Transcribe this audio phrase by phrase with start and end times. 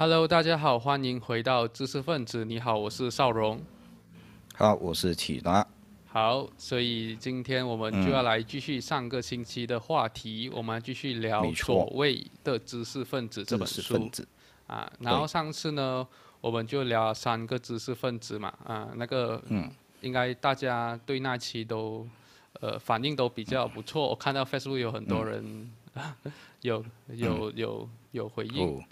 [0.00, 2.42] Hello，大家好，欢迎回到知识分子。
[2.42, 3.60] 你好，我是邵荣。
[4.54, 5.66] 好，我是启达。
[6.06, 14.10] 好，所以今天我们就要来继续上个星期的话题，我们继续聊所谓的知识分子这本书
[14.66, 14.90] 啊。
[15.00, 16.08] 然后上次呢，
[16.40, 19.70] 我们就聊三个知识分子嘛啊，那个嗯，
[20.00, 22.08] 应该大家对那期都
[22.62, 24.08] 呃反应都比较不错。
[24.08, 25.70] 我看到 Facebook 有很多人
[26.62, 28.66] 有有有有回应。
[28.66, 28.82] 嗯，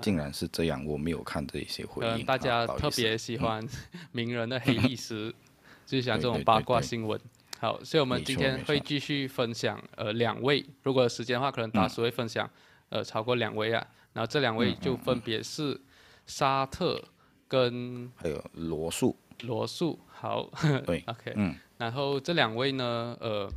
[0.00, 2.24] 竟然是这样，我没有看这一些回应。
[2.24, 3.66] 大家特别喜欢
[4.12, 5.34] 名人的黑历史，
[5.84, 7.20] 就像这种八卦新闻。
[7.58, 12.48] 好，所以我们今天会继续分享呃两位，如果有时间的话，可能大叔会分享
[12.88, 13.86] 呃超过两位啊。
[14.12, 15.78] 然后这两位就分别是
[16.26, 17.02] 沙特
[17.46, 19.14] 跟还有罗素。
[19.42, 20.50] 罗素，好，
[20.86, 21.54] 对， OK，嗯。
[21.76, 23.50] 然后这两位呢，呃，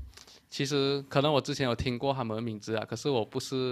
[0.49, 3.71] 其实可能我之前有听过他们的名字啊，可是我不是。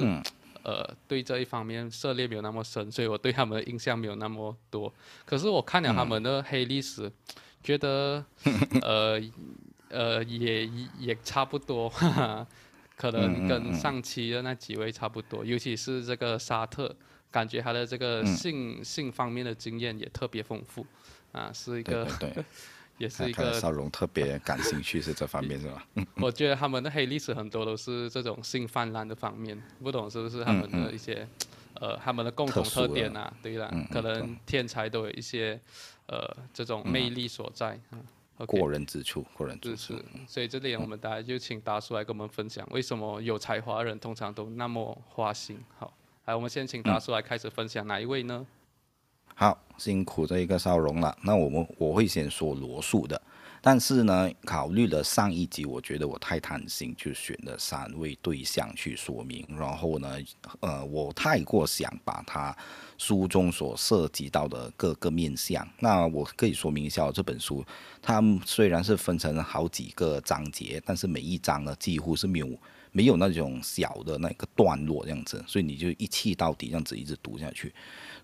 [0.67, 4.93] 呃，对这一方面涉猎没有那么深，所以我对他们的印象没有那么多。
[5.25, 7.09] 可是我看了他们的黑历史，
[7.63, 8.21] 觉得
[8.81, 9.17] 呃
[9.89, 10.65] 呃也
[10.99, 11.89] 也差不多，
[12.97, 15.45] 可能跟上期的那几位差不多。
[15.45, 16.93] 尤其是这个沙特，
[17.31, 20.85] 感觉他的这个性性方面的经验也特别丰富，
[21.31, 22.05] 啊，是一个。
[22.97, 25.87] 也是一个少荣特别感兴趣是这方面是吧？
[26.21, 31.27] 我觉得他们的黑历史很多都是这种性泛滥的方面，不懂是不是他们的一些
[31.75, 33.31] 呃他们的共同特点啊？
[33.41, 35.59] 对了，可能天才都有一些
[36.07, 37.79] 呃这种魅力所在，
[38.47, 39.93] 过人之处，过人之处。
[40.27, 45.59] 所以这里我们大家就请达叔来跟我们分享，为什么有才华的人通常都那么花心？
[45.77, 45.93] 好，
[46.25, 48.45] 来我们先请达叔来开始分享哪一位呢？
[49.39, 53.21] 好辛苦这一个少荣了，那我们我会先说罗素的，
[53.61, 60.17] 但是呢，考虑了上一集，我觉得我太贪心，就选了三位对象去说明，然后呢，
[60.61, 62.57] 呃，我太过想把他
[62.97, 67.63] 书中所涉及到的各个面向，那我可以说明一下这本书，
[68.01, 72.49] 它虽然是分成好几个章节，但是每一章呢几乎是没有
[72.91, 77.71] 没有那种小的那个段落这样子，所以你就一气到底这样子一直读下去。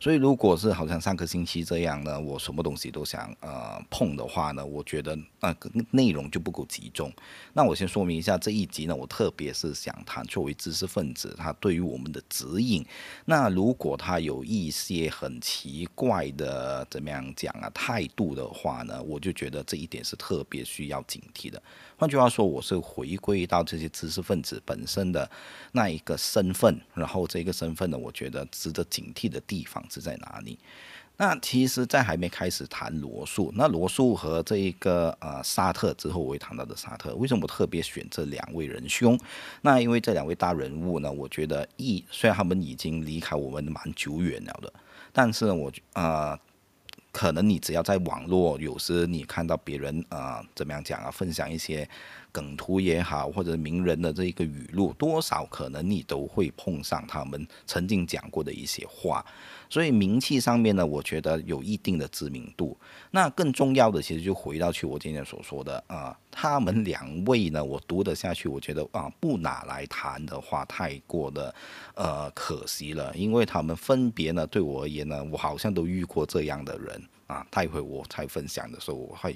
[0.03, 7.09] 所以，如果是好像上个星期这样呢，我什么东西都想呃碰的话呢，我觉得那个内容就不够集中。
[7.53, 12.85] 那我先说明一下，这一集呢，我特别是想谈作为知识分子，他对于我们的指引。
[13.23, 21.63] 那如果他有一些很奇怪的怎么样讲啊态度的话呢，我就觉得这一点是特别需要警惕的。
[21.97, 25.29] 换句话说，我是回归到这些知识分子本身的
[25.71, 30.57] 那一个身份，然后这个身份呢，我觉得值得警惕的地方是在哪里？
[31.15, 39.17] 那其实，在还没开始谈罗素，那罗素和这一个呃沙特之后，我会谈到的沙特，为什么我特别选这两位仁兄？
[39.61, 44.73] 那因为这两位大人物呢，我觉得一虽然他们已经离开我们蛮久远了的，
[45.13, 46.37] 但是呢，我啊。
[47.13, 51.87] 可能你只要在网络，有时你看到别人啊怎么样讲啊，分享一些
[52.33, 59.23] 梗图也好，或者名人的这一个语录，多少可能你都会碰上他们曾经讲过的一些话。
[59.69, 62.77] 所以名气上面呢，我觉得有一定的知名度。
[63.11, 71.53] 那更重要的，其实就回到去我今天所说的啊，他们两位呢，我读得下去，我觉得啊，不拿来谈的话，太过的
[71.95, 77.45] 呃可惜了，因为他们分别呢，对我而言呢，我好像都遇过这样的人啊。
[77.49, 79.35] 待会我才分享的时候，我会。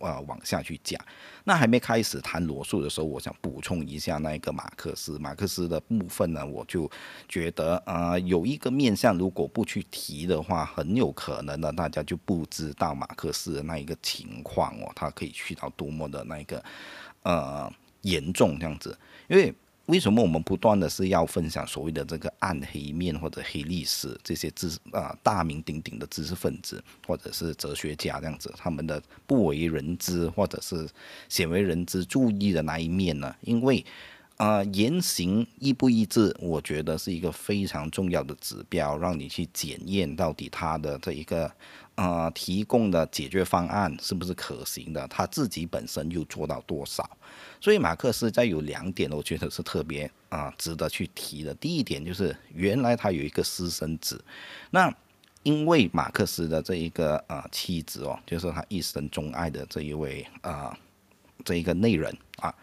[0.00, 1.00] 呃，往下去讲。
[1.44, 5.18] 那还没开始谈罗素的时候，我想补充一下那一个马克思。
[5.18, 6.90] 马克思的部分呢，我就
[7.28, 16.62] 觉得呃，有一个面向，如果不去提的话，很有可能呢，大家就不知道马克思的那一个情况哦，他可以去到多么的那一个
[17.22, 17.72] 呃
[18.02, 18.98] 严重这样子，
[19.28, 19.54] 因为。
[19.88, 30.86] 为什么我们不断的是要分享所谓的这个暗黑面或者黑历史这些知啊大名鼎鼎的知识分子或者是哲学家这样子他们的不为人知或者是
[31.30, 33.34] 鲜为人知注意的那一面呢？
[33.40, 33.82] 因为
[34.36, 41.50] 啊言行一不一致，我觉得是一个非常重要的指标，让你去检验到底他的这一个
[41.98, 47.18] 啊提供的解决方案是不是可行的，他自己本身又做到多少。
[47.60, 51.52] 所以马克思在有两点，我觉得是特别啊值得去提的。
[51.54, 54.24] 第一点就是，原来他有一个私生子，
[54.70, 54.94] 那
[55.42, 60.78] 因为马克思的这一个啊妻子哦，就是他一生钟爱的这一位啊
[61.44, 62.54] 这一个内人啊，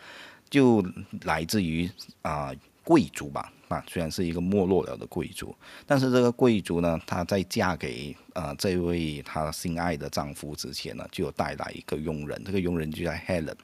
[0.49, 0.81] 就
[1.23, 1.91] 来自于
[2.21, 2.53] 啊
[2.85, 13.55] 贵族吧啊，虽然是一个没落了的贵族，但是这个贵族呢，她在嫁给呃这位她心爱的丈夫之前呢，就有带来一个佣人，这个佣人就叫 Helen。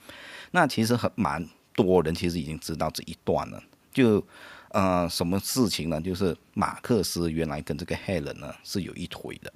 [0.51, 3.61] 那其实很蛮多人其实已经知道这一段了，
[3.93, 4.25] 就
[4.69, 5.99] 呃，什么事情呢？
[5.99, 9.53] 就是马克思原来跟这个 Helen 呢是有一腿的，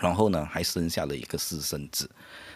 [0.00, 2.10] 然后呢还生下了一个私生子。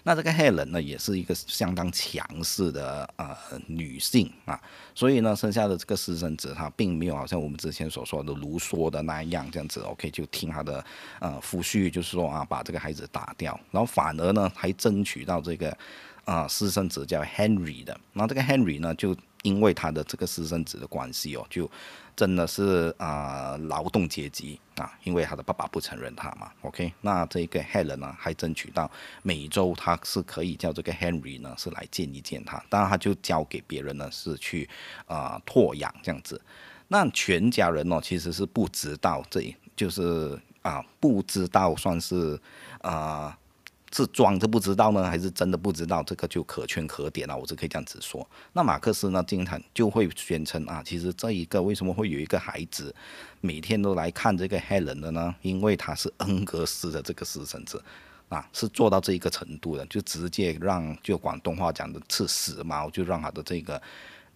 [0.07, 3.35] 那这个 Helen 呢也是一个相当强势的呃
[3.67, 4.61] 女性啊，
[4.95, 10.85] 所以呢生下的这个私生子，她并没有好像我们之前所说的卢梭的那样这样子，OK 就听他的
[11.21, 15.75] 呃夫婿就是说啊把这个孩子打掉，然后反而呢还争取到这个
[16.27, 21.71] 啊私生子叫 Henry 的，那这个 Henry 呢就因为他的这个私生子的关系哦就。
[22.17, 26.49] 真的是啊，劳动阶级啊，因为他的爸爸不承认他嘛。
[26.63, 28.89] OK，那这个 Helen 呢，还争取到
[29.25, 32.65] 每周他是可以叫这个 Henry 呢，是来见一见他。
[32.69, 34.71] 当然，他就交给别人呢，是去
[35.07, 36.41] 啊托养这样子。
[36.87, 42.41] 那全家人呢，其实是不知道，这就是啊，不知道算是
[42.83, 43.37] 啊。
[43.97, 46.03] 是装着不知道呢，还是真的不知道？
[46.03, 48.29] 这个就可圈可点了，我是可以这样子说。
[48.53, 52.93] 那马克思呢，经常就会宣称啊，其实这一个为什么会有一个孩子
[53.41, 55.33] 每天都来看这个 Helen 的呢？
[55.43, 57.81] 因为他是恩格斯的这个私生子
[58.29, 63.81] 啊，是做到这一个程度的，就直接让就广东话讲的吃死猫，就让他的这个。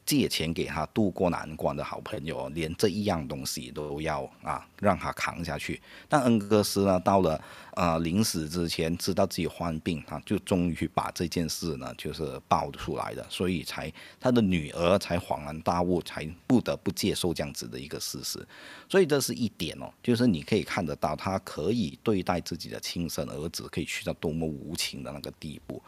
[0.08, 5.78] 借钱给他渡过难关的好朋友，连这一样东西都要啊让他扛下去。
[6.08, 7.38] 但恩格斯呢，到了
[7.75, 18.43] 呃临死之前，知道自己患病，啊就终于把这件事呢就是爆出来了，所以才他的女儿才恍然大悟，才不得不接受这样子的一个事实。
[18.88, 25.82] 所以这是一点哦，就是你可以看得到，他可以对待自己的亲生儿子，可以去到多么无情的那个地步。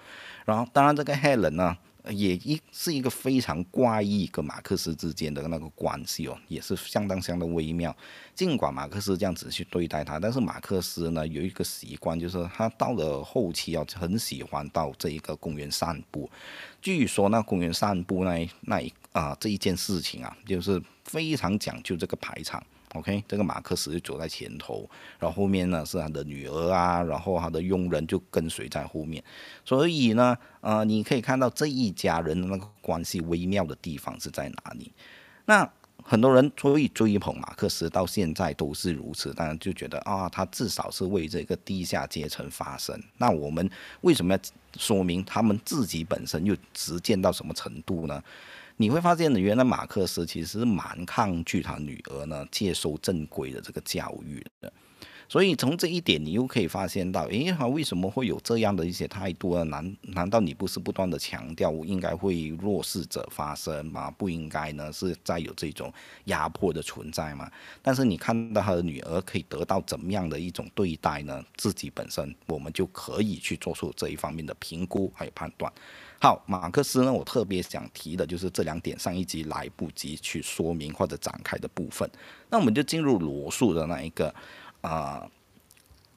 [0.44, 1.74] 然后，当然这个 Helen 呢。
[2.08, 7.94] 也一是一个非常怪异跟马克思之间的那个关系哦，也是相当相当微妙。
[8.34, 16.30] 尽管马克思这样子去对待他，但是马克思呢有一个习惯，就是他到了后期啊，很喜欢到这一个公园散步。
[16.80, 22.64] 据说那公园散步那那一啊这一件事情啊，就是非常讲究这个排场。
[22.94, 24.88] OK，这个马克思就走在前头，
[25.18, 29.22] 然后后面呢是他的女儿啊，然后他的佣人就跟随在后面。
[29.64, 34.92] 所以呢，呃，你可以看到这一家人的那个关系微妙的地方是在哪里。
[35.46, 35.70] 那
[36.02, 43.00] 很多人所以追捧马克思到现在都是如此，当然就觉得啊，他至少是为这个地下阶层发声。
[43.18, 43.70] 那我们
[44.00, 44.40] 为什么要
[44.76, 48.20] 说明他们自己本身又实践到什么程度呢？
[48.80, 54.72] 你会发现呢，原来马克思其实蛮抗拒他女儿呢接受正规的这个教育的。
[55.28, 59.64] 所以从这一点，你又可以发现到，诶，他为什么会有这样的一些态度呢？
[59.64, 64.10] 难难道你不是不断的强调应该会弱势者发声吗？
[64.12, 65.92] 不应该呢是在有这种
[66.24, 67.50] 压迫的存在吗？
[67.82, 71.44] 但是你看到他的女儿可以得到怎么样的一种对待呢？
[71.54, 75.70] 自己本身我们就可以去做出这一方面的评估还有判断。
[76.20, 82.08] 好，马克思呢，我特别想提的就是这两点，上一集来不及去说明或者展开的部分。
[82.50, 84.32] 那我们就进入罗素的那一个。
[84.82, 85.30] 啊，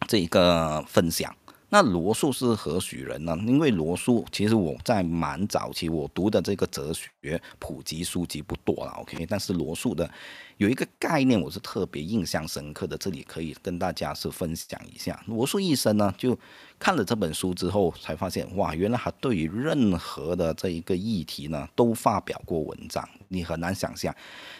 [0.07, 1.35] 这一个分享，
[1.67, 3.37] 那罗素是何许人呢？
[3.45, 10.09] 因为罗素其实我在蛮早期我读的这个哲学普及书籍不多了，OK，但是罗素的。
[10.55, 15.21] 有一个概念我是特别印象深刻的，这里可以跟大家是分享一下。
[15.27, 16.39] 罗素一生呢，就
[16.83, 23.07] 看了这本书之后，才发现哇，原来他对于任何的这一个议题呢，都发表过文章。
[23.29, 24.13] 你很难想象，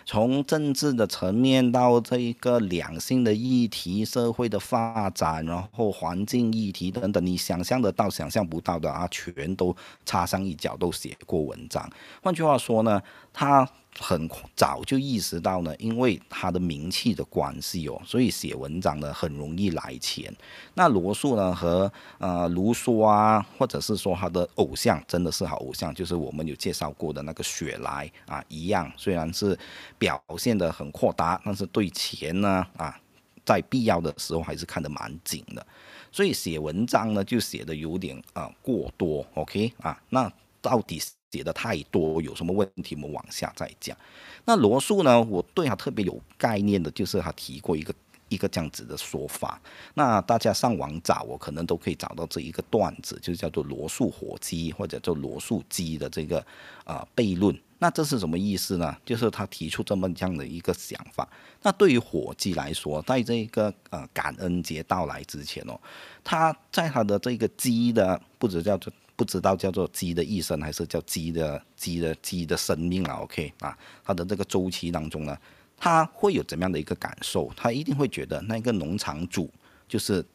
[0.06, 9.75] 从政治的层面到这一个两性的议题、社会的发展，然后环境议题等等，你想象得到、想象不到的啊，全都
[10.06, 11.86] 插上一脚，都写过文章。
[12.22, 13.01] 换句话说呢，
[13.34, 13.68] 他。
[14.00, 20.36] 很早就意识到呢，因为他的名气的关系哦，所以写文章呢很容易来钱。
[20.74, 29.56] 那罗素呢和呃卢梭啊，或者是说他的偶像，真的是好偶像，就是我们有介绍过的那个雪莱啊一样，虽然是
[30.00, 33.00] 表现的很阔达，但是对钱呢啊，
[33.46, 35.63] 在必要的时候还是看得蛮紧的。
[36.12, 41.00] 所以写文章呢就写的有点啊过多，OK 啊，那到底？
[41.34, 42.94] 写的太多有什么问题？
[42.94, 43.98] 我们往下再讲。
[44.46, 45.20] 那罗素呢？
[45.24, 47.92] 我对他特别有概念的，就是他提过一个
[48.30, 49.60] 一个这样子的说法。
[49.96, 56.46] 那大家上网找，我可能都可以找到这一个段子，就叫做罗素火鸡或者叫罗素鸡的这个
[56.84, 57.60] 啊悖论。
[57.80, 58.96] 那这是什么意思呢？
[59.04, 61.28] 就是他提出这么样的一个想法。
[61.63, 65.80] 那对于火鸡来说，在这个呃感恩节到来之前哦，
[66.24, 68.94] 他在他的这个鸡的不止叫做。
[69.15, 73.77] 不知道叫做鸡的一生还是叫鸡的鸡的鸡的生命了，OK 啊？
[74.03, 75.38] 它的这个周期当中呢，
[75.77, 77.51] 他会有怎么样的一个感受？
[77.55, 79.50] 他一定会觉得那个农场主
[79.88, 80.25] 就是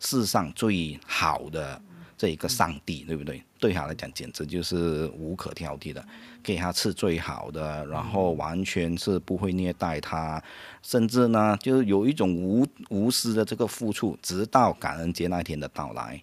[0.00, 1.80] 世上最好的。
[2.14, 3.42] 这一个上帝，对不对？
[3.58, 6.06] 对他来讲，简直就是无可挑剔的，
[6.40, 10.40] 给他吃最好的，然后完全是不会虐待他，
[10.84, 16.22] 甚至呢，就是有一种无无私的这个付出，直到感恩节那天的到来，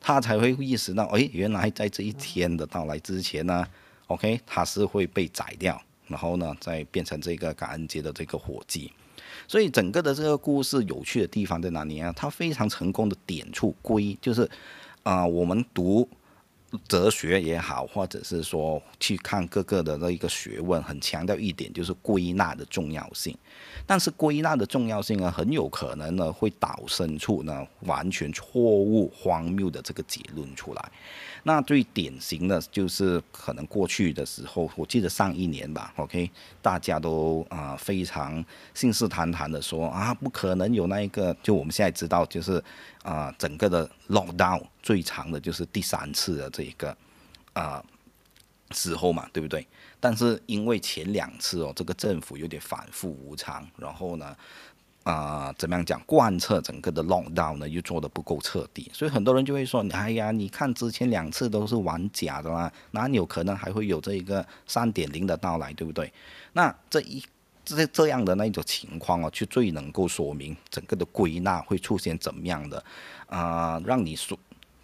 [0.00, 3.66] 他才会意识到，哎，原来在这一天的到来之前呢
[4.06, 8.90] ，OK，他是会被宰掉，然后呢，再变成这个感恩节的这个火鸡。
[9.46, 12.12] 所以整个的这个故事有趣的地方在哪里啊？
[12.14, 14.48] 它非常成功的点出归，就是
[15.02, 16.08] 啊，我们读
[16.86, 23.36] 哲学也好，或者是说去看各个的那一个学问，很强调一点就是归纳的重要性。
[23.86, 30.92] 但是归纳的重要性啊，很有可能呢会导生出呢完全错误、荒谬的这个结论出来。
[31.48, 42.62] 那最典型的就是可能过去的时候，我记得上一年吧，OK，大家都啊非常信誓旦旦的说啊，不可能有那一个，就我们现在知道就是
[43.02, 46.94] 啊整个的 lockdown 最长的就是第三次的这一个
[47.54, 47.82] 啊
[48.72, 49.66] 时候嘛，对不对？
[49.98, 54.36] 但是因为前两次哦，这个政府有点反复无常，然后呢。
[55.08, 55.98] 啊，怎么样讲？
[56.04, 66.12] 贯彻整个的 lockdown 呢，又做的不够彻底，所以很多人就会说：，哎呀，你看之前两次都是玩假的啦，哪有可能还会有这一个三点零的到来，对不对？
[66.52, 67.24] 那这一
[67.64, 72.84] 这这样的那一种情况哦，就最能够说明整个的归纳会出现怎么样的
[73.28, 74.38] 啊，让你说。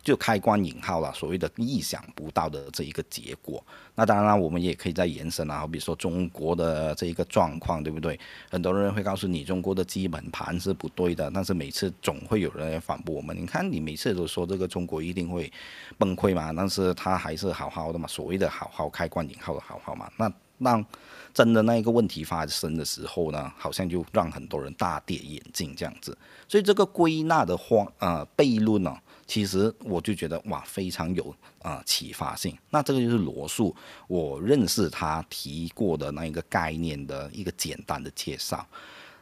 [0.04, 3.64] 就开关引号了，所谓的意想不到的这一个结果。
[3.94, 8.18] 那当然，我们也可以再延伸啊，好比说中国的这一个状况，对不对？
[8.50, 13.34] 很多人会告诉你中国的基本盘是不对的，但是每次总会有人来反驳我们。
[13.34, 15.50] 你看，你每次都说这个中国一定会
[15.96, 20.10] 崩溃嘛，但是他还是好好的嘛，所谓的好好开关引号的好好嘛。
[20.18, 20.30] 那
[20.62, 20.84] 当
[21.32, 26.16] 真的那一个问题发生的时候呢，好像就让很多人大跌眼镜这样子。
[26.46, 28.96] 所以这个归纳的话，呃，悖论呢？
[29.26, 32.56] 其实我就觉得哇，非常有啊启发性。
[32.70, 33.74] 那这个就是罗素，
[34.06, 38.66] 我认识他提过的那一个概念的一个简单的介绍。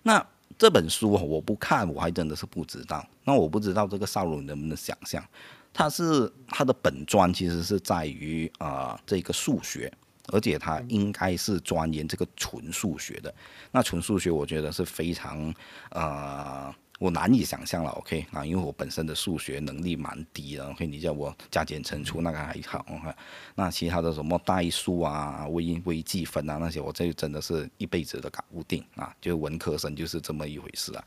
[0.02, 0.24] 那
[0.58, 3.06] 这本书我不看，我还真的是不知道。
[3.24, 5.24] 那我不知道这个少龙能不能想象，
[5.72, 9.92] 他是他的本专其实是在于啊这个数学，
[10.32, 13.32] 而且他应该是钻研这个纯数学的。
[13.70, 15.54] 那纯数学我觉得是非常
[15.90, 16.74] 呃。
[17.02, 23.12] 我难以想象了，OK 啊，因为我本身的数学能力蛮低的，OK，你叫我加减乘除那个还好，OK，
[23.56, 31.04] 那其他的什么代数啊、微微积分啊那些，我这真的是一辈子都搞不定啊，就文科生就是这么一回事啊。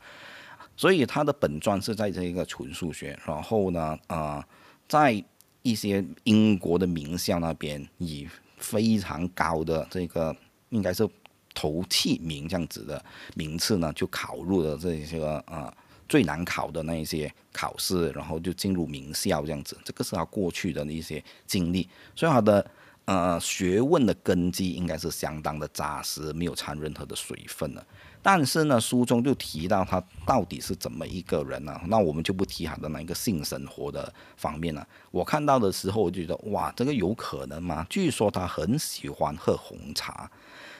[0.76, 4.44] 所以他的本专是在这一个纯数学，然后呢，呃，
[4.86, 5.24] 在
[5.62, 10.36] 一些英国的名校那边以非常高的这个
[10.68, 11.08] 应该是
[11.54, 13.02] 头器名这样子的
[13.34, 15.72] 名次呢，就考入了这些个呃。
[16.08, 22.70] 最难考的那一些考试，然后就进入名校这样子，这个是他过去的一些经历，所以他的
[23.06, 27.84] 呃学问的根基应该是相当的扎实，没有掺任何的水分的。
[28.22, 31.80] 但是呢，书中就提到他到底是怎么一个人呢？
[31.86, 34.86] 那我们就不提他的那一个性生活的方面了。
[35.10, 37.86] 我看到的时候，我就觉得哇，这个有可能吗？
[37.88, 40.30] 据说他很喜欢喝红茶，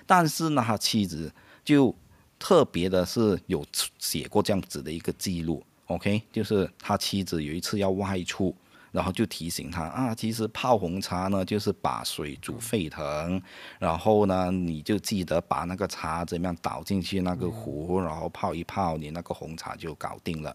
[0.06, 1.32] 但是呢，他妻子
[1.64, 1.94] 就。
[2.38, 3.64] 特别的是有
[3.98, 8.54] 写过这样子的一个记录，OK，就是他妻子有一次要外出，
[8.92, 13.40] 然后就提醒他啊，其实泡红茶呢，就是把水煮沸腾，
[13.78, 20.54] 然后呢，你就记得把那个茶怎么样倒进去那个壶，然后泡一泡，你那个红茶就搞定了。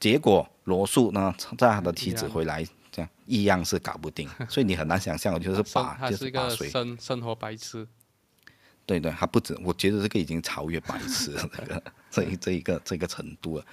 [0.00, 7.86] 结果罗素呢，在他的妻子回来这样一样是搞不定，所以你很难想象，就是把 就是把水生生活白痴。
[8.88, 13.64] 对对，他不止，我觉得这个已经超越白痴了，这个这一这一个这个程度了，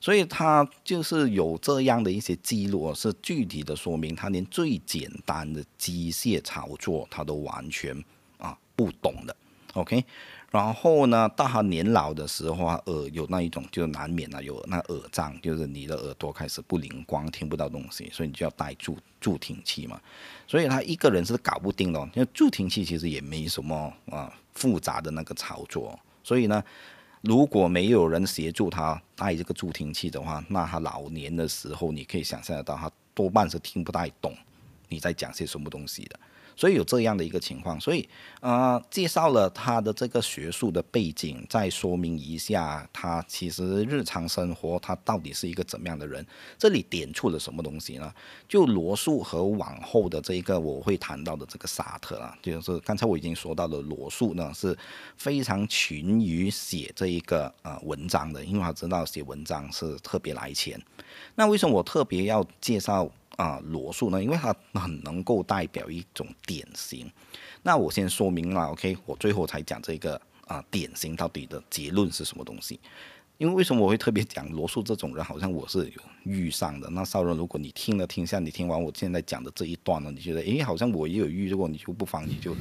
[0.00, 8.00] 所以他就是有这样的一些记录，是具体的说明他连最简单的机械操作他都完全
[8.38, 9.36] 啊不懂的
[9.74, 10.04] ，OK。
[10.50, 20.00] 然后呢，到他年老的时候，耳有那一种，就难免啊有那耳障，就是你的耳朵开始不灵光，听不到东西，所以你就要带助助听器嘛。
[20.48, 25.96] 所以他一个人是搞不定的，因为助听器其实也没什么啊复杂的那个操作。
[26.24, 26.60] 所以呢，
[27.20, 34.34] 如果没有人协助他带这个助听器的话，那他老年的时候，你可以想象得到，他多半是听不太懂
[34.88, 36.18] 你在讲些什么东西的。
[36.60, 38.06] 所以有这样的一个情况，所以
[38.40, 46.24] 呃，介绍了他的这个学术的背景，再说明一下他其实日常生活他到底是一个怎么样的人。
[46.58, 48.12] 这里点出了什么东西呢？
[48.46, 54.76] 就罗素和往后的这一个我会谈到的这个沙特啊，就是刚才我已经说到了，罗素呢是
[55.16, 60.78] 非常勤于写这一个呃文章的，因为他知道写文章是特别来钱。
[61.36, 63.10] 那为什么我特别要介绍？
[63.40, 67.10] 啊，罗素呢，因为他很能够代表一种典型。
[67.62, 72.78] 那我先说明了，OK，我最后才讲这个啊，典型到底的结论是什么东西？
[73.38, 75.90] 因为为什么我会特别讲罗素这种人，好像我是
[76.24, 76.90] 遇上的。
[76.90, 82.54] 那少人，如果你听了听下，你听完我现在讲的这一段呢，你觉得诶，好像我也有遇过，你就不妨你就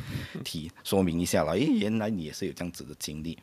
[0.45, 1.51] 提说明一下了。
[1.51, 3.38] 诶，原来你也是有这样子的经历。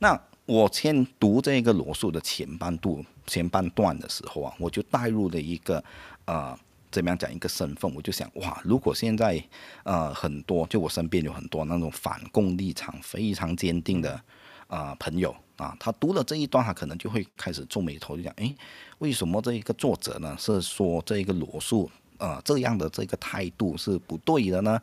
[0.00, 5.84] 那我先读这个罗素的前半段前半段的时候啊，我就带入了一个
[6.24, 6.58] 呃。
[6.90, 7.92] 怎么样讲一个身份？
[7.94, 9.42] 我就想哇，如果现在
[9.84, 14.20] 呃很多，就我身边有很多那种反共立场非常坚定的
[14.66, 18.54] 啊朋友啊，他读了这一段，他可能就会开始皱眉头，就讲诶，
[18.98, 24.80] 为什么这一个作者呢是说这一个罗素呃这样的这个态度是不对的呢？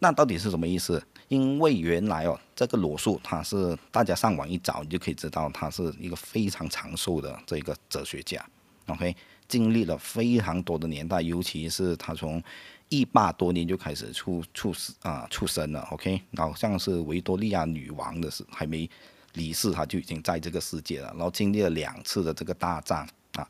[0.00, 1.02] 那到底是什么意思？
[1.28, 8.44] 因为原来哦，这个罗素他是大家上网一找，你就可以知道他是一个非常长寿的这个哲学家
[8.86, 9.16] ，OK。
[9.54, 12.42] 经历了非常多的年代，尤其是他从
[12.88, 18.90] 一八多年就开始出出世啊出生了，OK，然后像是维多利亚女王的是还没
[19.34, 23.48] 离世，他就已经在这个世界了，然后经历了两次的这个大战啊，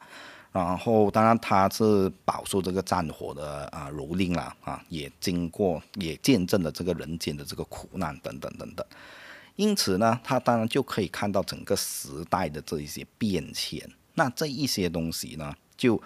[0.53, 8.87] 然后当然他是饱受这个战火的啊蹂躏了啊，也经过也见证了这个人间的这个苦难等等等等，
[9.57, 15.55] 因此呢，他当然就可以看到整个时代的这一些变迁，那这一些东西呢？
[15.77, 16.01] 就，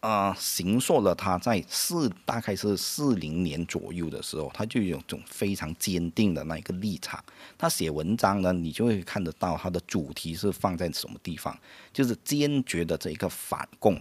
[0.00, 7.22] 呃，形塑了他在四大概是四零年左右的时候，他就有种非常坚定的那一个立场。
[7.56, 11.56] 他写文章呢，你就会看得到他的主题是放在什么地方，
[11.92, 13.96] 就是坚决的这一个反共，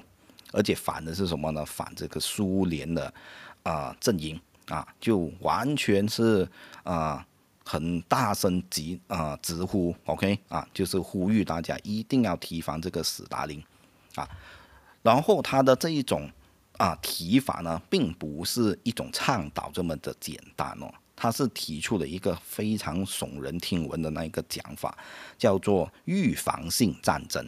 [0.51, 1.63] 而且反的是什么呢？
[1.63, 3.13] 反这个苏联的
[3.62, 6.48] 啊阵营啊，就完全是
[6.82, 7.24] 啊
[7.63, 13.63] 很大声疾啊直呼，OK 啊，就是呼吁大家一定要提防这个斯大林
[14.16, 14.28] 啊。
[15.01, 16.29] 然后他的这一种
[16.77, 24.98] 啊提法呢，并不是一种倡导这么的简单哦，他是提出了一个非常耸人听闻的那一个讲法，
[25.38, 27.46] 叫做预防性战争。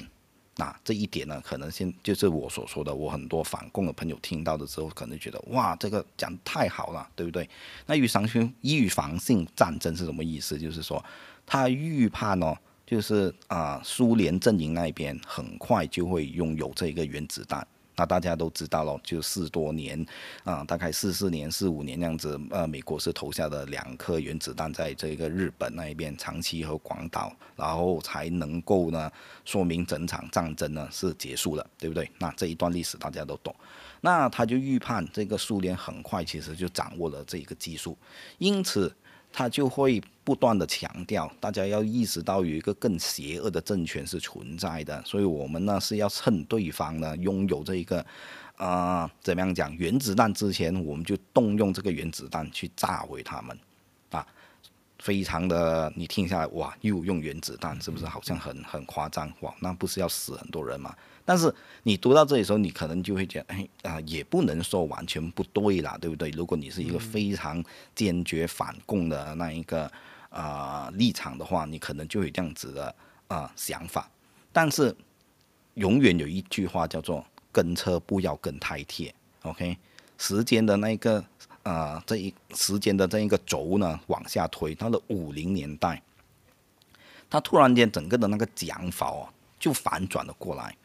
[0.56, 7.50] 那这一点呢，可能先就是我所说的，我很多反共的朋友听到的时候，可能觉得哇，这个讲太好了，对不对？
[7.86, 10.58] 那预防性预防性战争是什么意思？
[10.58, 11.04] 就是说
[11.46, 12.56] 他预判哦。
[12.94, 17.68] 就是啊，苏联阵营那边很快就会拥有这个原子弹。
[17.96, 20.06] 那大家都知道了，就四多年
[20.44, 29.12] 啊，大概四四年、四五年那样子，呃，美国是投下的两颗原子弹在这个日本那一边，长崎和广岛，然后才能够呢，
[29.44, 32.08] 说明整场战争呢是结束了，对不对？
[32.20, 33.56] 那这一段历史大家都懂。
[34.02, 37.98] 那他就预判这个苏联很快其实就掌握了这个技术，
[38.38, 38.96] 因此。
[39.34, 48.06] 他就会不断的强调，大家要意识到有一个更邪恶的政权是存在的，所以我们呢是要趁对方呢拥有这一个，
[48.56, 53.58] 啊，怎么样讲原子弹之前，我们就动用这个原子弹去炸毁他们，
[54.12, 54.26] 啊，
[55.00, 59.34] 非常的，你听下来哇，又用原子弹，是不是好像很很夸张？
[59.42, 60.96] 哇，那不是要死很多人吗？
[61.26, 66.30] 但是你读到这里的时候，你可能就会觉得，哎啊，也不能说完全不对啦，对不对？
[66.32, 67.64] 如果你是一个非常
[67.96, 69.90] 坚决反共的那一个
[70.30, 72.94] 啊立场的话，你可能就有这样子的
[73.28, 74.10] 啊想法。
[74.52, 74.96] 但是
[75.76, 79.78] 永远有一句话叫做“跟车不要跟太贴 ”，OK？
[80.18, 81.24] 时间的那一个
[81.64, 86.02] 啊这一时间的这一个轴呢往下推，到了五零年代，
[87.30, 90.76] 他突然间整个的那个讲法哦就反转了过来。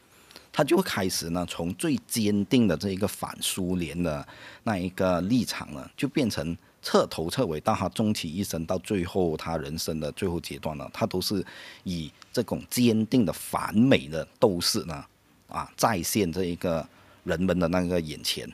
[0.51, 4.27] 他就开始呢，从最坚定的这一个反苏联的
[4.63, 11.45] 那一个立场呢，就变成彻头彻尾到他终其一生，到最后他人生的最后阶段呢，他都是
[11.83, 15.05] 以这种坚定的反美的斗士呢，
[15.47, 16.87] 啊，再现这一个
[17.23, 18.49] 人们的那个眼前。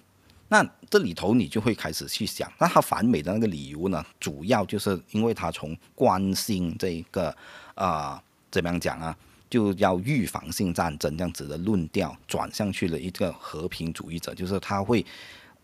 [0.48, 7.36] 那这里头你就会开始去想，那他反美的那个理由呢，主要就是因为他从关心这一个
[7.74, 9.18] 啊，怎么样讲啊？
[9.50, 15.06] 就要预防性战争这样子的论调，转向去了一个和平主义者，就是他会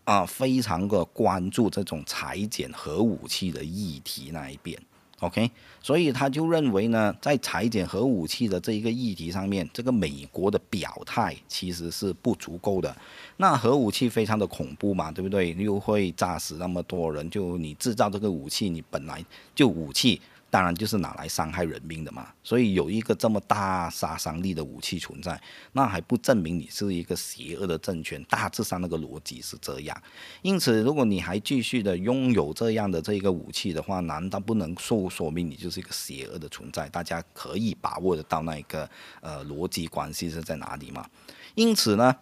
[0.04, 4.78] 啊非常的关注这种裁减核武器的议题那一边
[5.20, 5.48] OK，
[5.80, 12.96] 所以他就认为呢，在裁减核武器的这一个议题上面，这个美国的表态其实是不足够的。
[13.36, 15.54] 那核武器非常的恐怖嘛，对不对？
[15.54, 20.20] 又会炸死那么多人，就你制造这个武器，你本来就武器。
[20.52, 25.40] 当然就是拿来伤害人命的嘛，所以有一个这么大杀伤力的武器存在，
[25.72, 28.22] 那还不证明你是一个邪恶的政权？
[28.24, 30.02] 大致上那个逻辑是这样。
[30.42, 36.86] 因此，如果你还继续的拥有这样的这一个武器的话，难道不能说说明你就是一个邪恶的存在？
[36.90, 38.86] 大家可以把握得到那一个
[39.22, 41.08] 呃逻辑关系是在哪里吗？
[41.54, 42.14] 因此呢，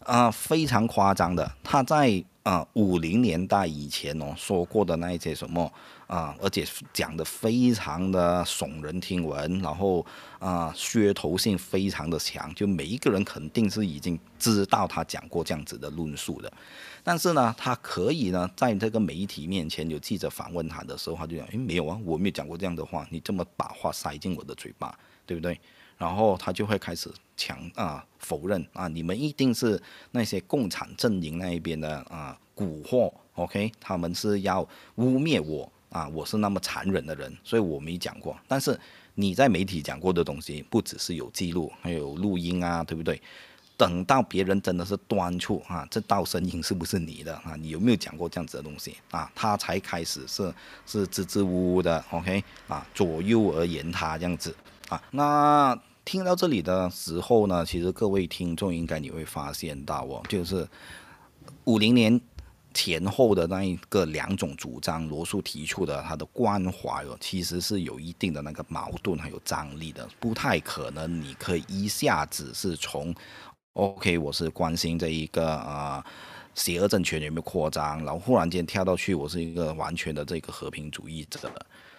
[0.00, 5.72] 啊，非常夸张的，他在啊五零年代以前哦说过的那一些什么。
[6.08, 10.04] 啊，而且讲的非常的耸人听闻，然后
[10.38, 16.50] 啊，噱头性非常的强，就每一个人肯定是已经知道他讲过这样子的论述的。
[17.04, 25.60] 但是呢，他可以呢，在这个媒体面前有记者访问他的时候，他就讲，诶，没有啊，我没有讲过这样的话，你这么把话塞进我的嘴巴，对不对？
[25.98, 29.78] 然后他就会开始强啊否认啊，你们一定是
[30.12, 34.62] 那些共产阵营那一边的啊蛊惑，OK，他们是要
[34.94, 35.70] 污蔑我。
[35.90, 38.36] 啊，我是那么残忍的人，所以我没讲过。
[38.46, 38.78] 但是
[39.14, 43.20] 你在媒体讲过的东西，不只是有记录，还有录音啊，对不对？
[43.76, 47.54] 等到别人真的是端出啊，这道声音是不是你的啊？
[47.56, 49.30] 你有没有讲过这样子的东西啊？
[49.34, 50.52] 他才开始是
[50.84, 54.54] 是支支吾吾的，OK 啊，左右而言他这样子
[54.88, 55.00] 啊。
[55.12, 60.68] 那听到这里的时候呢，其实各位听众应该你会发现到哦，就是
[61.64, 62.20] 五零年。
[62.78, 73.12] 前后的那一个两种主张，罗素提出的他的关怀哦，其实是有一定的那个矛盾还有张力的，不太可能你可以一下子是从
[73.72, 76.06] ，OK，我是关心这一个啊
[76.54, 81.50] 邪恶政权有没有扩张，然后忽然间跳到去我是一个完全的这个和平主义者，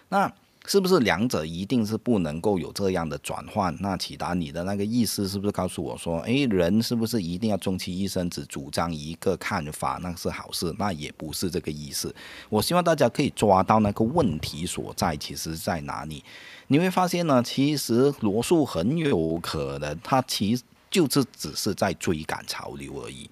[0.08, 0.32] 那。
[0.66, 3.74] 是不是两者一定是不能够有这样的转换？
[3.80, 10.72] 那启达你的那个意思是不是告诉我说，诶，人是不是一定要终其一生只主张一个看法，那是好事？
[10.78, 12.14] 那也不是这个意思。
[12.48, 16.22] 我希望大家可以抓到那个问题所在，其实在哪里？
[16.68, 23.28] 你会发现呢，其实罗素很有可能他其实就是只是在追赶潮流而已。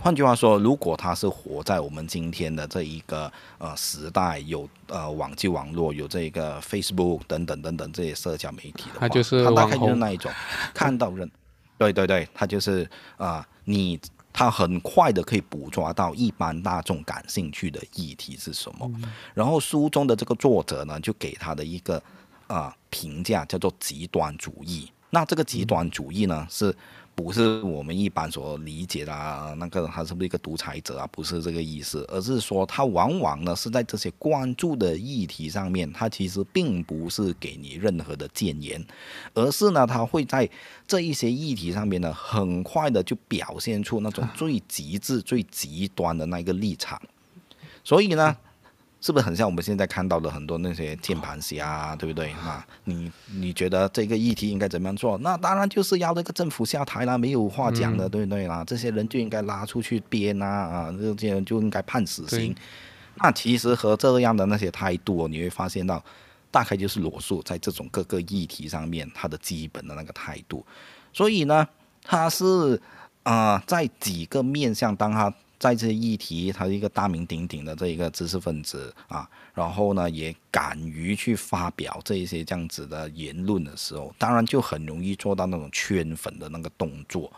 [0.00, 9.06] 换句话说，如果他是活在我们今天的这一个呃时代，有呃网际网络，有这个 Facebook 等等等等这些社交媒体的话，
[9.44, 10.32] 他大概就是那一种
[10.72, 11.30] 看到人，
[11.76, 14.00] 对对对，他就是啊，你
[14.32, 18.90] 他很快的可以捕捉到一般大众感兴趣的议题是什么，
[19.34, 22.02] 然后书中的这个作者呢，就给他的一个
[22.46, 24.90] 啊评价叫做极端主义。
[25.10, 26.74] 那这个极端主义呢是。
[27.14, 31.06] 不是我们一般所理解的啊，那个他是不是一个独裁者啊？
[31.12, 38.84] 不是这个意思，而是说他往往呢是在这些关注的议题上面，他其实并不是给你任何的谏言，
[39.34, 40.48] 而是呢他会在
[40.86, 47.00] 这一些议题上面呢，很快的就表现出那种最极致、最极端的那个立场，
[47.84, 48.36] 所以呢。
[49.02, 52.32] 是不是很像我们现在看到的很多那些键盘侠，对不对？
[52.44, 55.18] 那你你觉得这个议题应该怎么样做？
[55.18, 58.64] 那当然就是要这个政府下台啦，没有话讲的，对不对啦？
[58.64, 62.54] 这些人就应该拉出去鞭啊啊，这些人就应该判死刑。
[63.16, 66.00] 那其实和这样的那些态度，你会发现到，
[66.52, 70.64] 大概就是罗素在这种各个议题上面他的基本的那个态度。
[71.12, 71.66] 所以呢，
[72.04, 72.80] 他是
[73.24, 75.34] 啊，在几个面向，当他。
[75.62, 87.32] 在这些议题，他是一个大名鼎鼎的这一个知识分子啊，然后呢，也敢于去发表这一些这样子的言论的时候，当然就很容易做到那种圈粉的那个动作。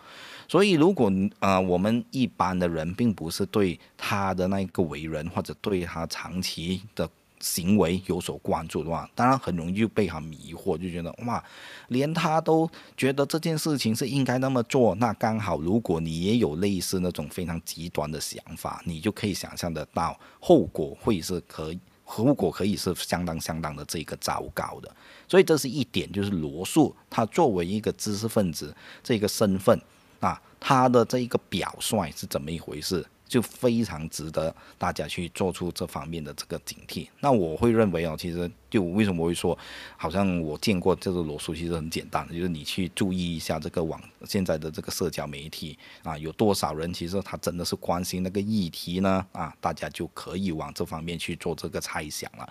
[0.48, 7.06] 所以，如果呃我们一般的人并不是对他的那个为人或者对他长期的。
[7.44, 11.44] 行为有所关注的话，当然很容易就被他迷惑，就觉得哇，
[11.88, 21.70] 连他都觉得这件事情是应该那么做，那刚好如果你也有类似那种非常极端的想法，你就可以想象得到后果会是可
[22.02, 24.90] 后果可以是相当相当的这个糟糕的。
[25.28, 29.78] 所以这是一点，就是罗素他作为一个知识分子这个身份
[30.20, 33.04] 啊，他的这一个表率是怎么一回事？
[33.26, 37.08] 就非常值得大家去做出这方面的这个警惕。
[37.20, 39.56] 那我会认为哦，其实就为什么会说，
[39.96, 49.26] 好像我见过这个罗素，其实很简单，就是你去注意一下这个网现在的这个社交媒体啊，有多少人其实他真的是关心那个议题呢？
[49.32, 52.48] 啊，大家就可以往这方面去做这个猜想了。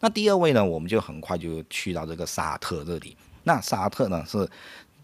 [0.00, 3.16] 那第二位呢，我们就很快就去到这个沙特这里。
[3.44, 4.48] 那沙特呢是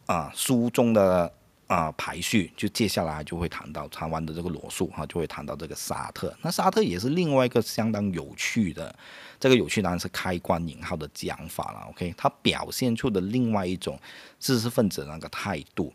[0.07, 1.33] 啊书中的。
[1.67, 6.33] 啊排序，就接下来就会谈到台湾的这个罗素哈，就会谈到这个沙特。
[6.43, 8.95] 那沙特也是另外一个相当有趣的，
[9.41, 11.81] 这个有趣当然是开关引号的讲法了。
[11.91, 13.99] OK，它表现出的另外一种
[14.39, 15.93] 知识分子那个态度。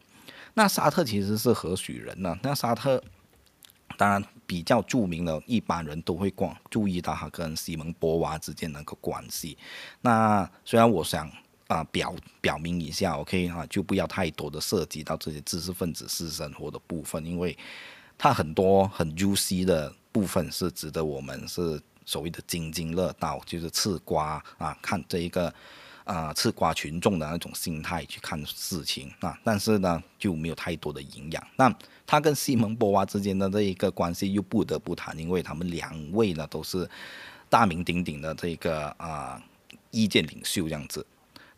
[0.54, 2.38] 那沙特其实是何许人呢？
[2.44, 3.02] 那沙特
[3.98, 9.58] 当然比较著名的，一般人都会关注意到他跟西蒙波娃之间那个关系。
[10.02, 11.32] 那虽然我想
[11.72, 17.58] 啊表表明一下，OK 啊，就不要太多的涉及到这些知识分子私生活的部分，因为
[18.18, 25.54] 他很多很 UC 的部分是值得我们是所谓的津津乐道，就是吃瓜啊，看这一个。
[26.04, 31.48] 啊，吃瓜群众的那种心态去看事情啊，但是呢就没有太多的营养。
[31.56, 31.74] 那
[32.08, 36.90] 他跟西蒙波娃之间的这一个关系又不得不谈，因为他们两位呢都是
[37.50, 39.42] 大名鼎鼎的这个啊
[39.92, 41.06] 意见领袖这样子。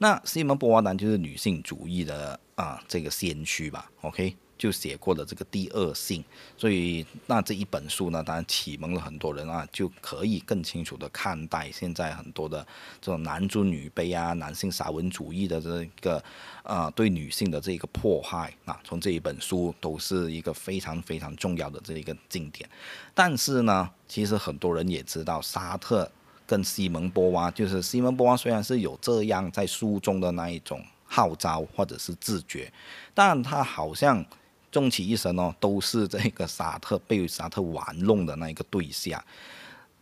[0.03, 4.35] 那西蒙波娃呢就是女性主义的啊这个先驱吧，OK。
[4.55, 6.23] 就写过了这个第二性，
[6.55, 12.65] 所以那这一本书呢，当然启蒙了很多人啊，就可以更清楚的看待现在很多的
[13.01, 16.23] 这种男尊女卑啊、男性沙文主义的这个
[16.63, 22.69] 呃对女性的这个迫害啊，从这一本书都是一个非常非常重要的这一个经典。
[23.13, 26.09] 但是呢，其实很多人也知道，沙特
[26.45, 32.71] 跟西蒙波娃，就是西蒙波娃虽然是有这样在书中的那一种号召或者是自觉，
[33.13, 34.25] 但他好像。
[34.73, 39.23] 终其一生哦，都是这个沙特被沙特玩弄的那一个对象，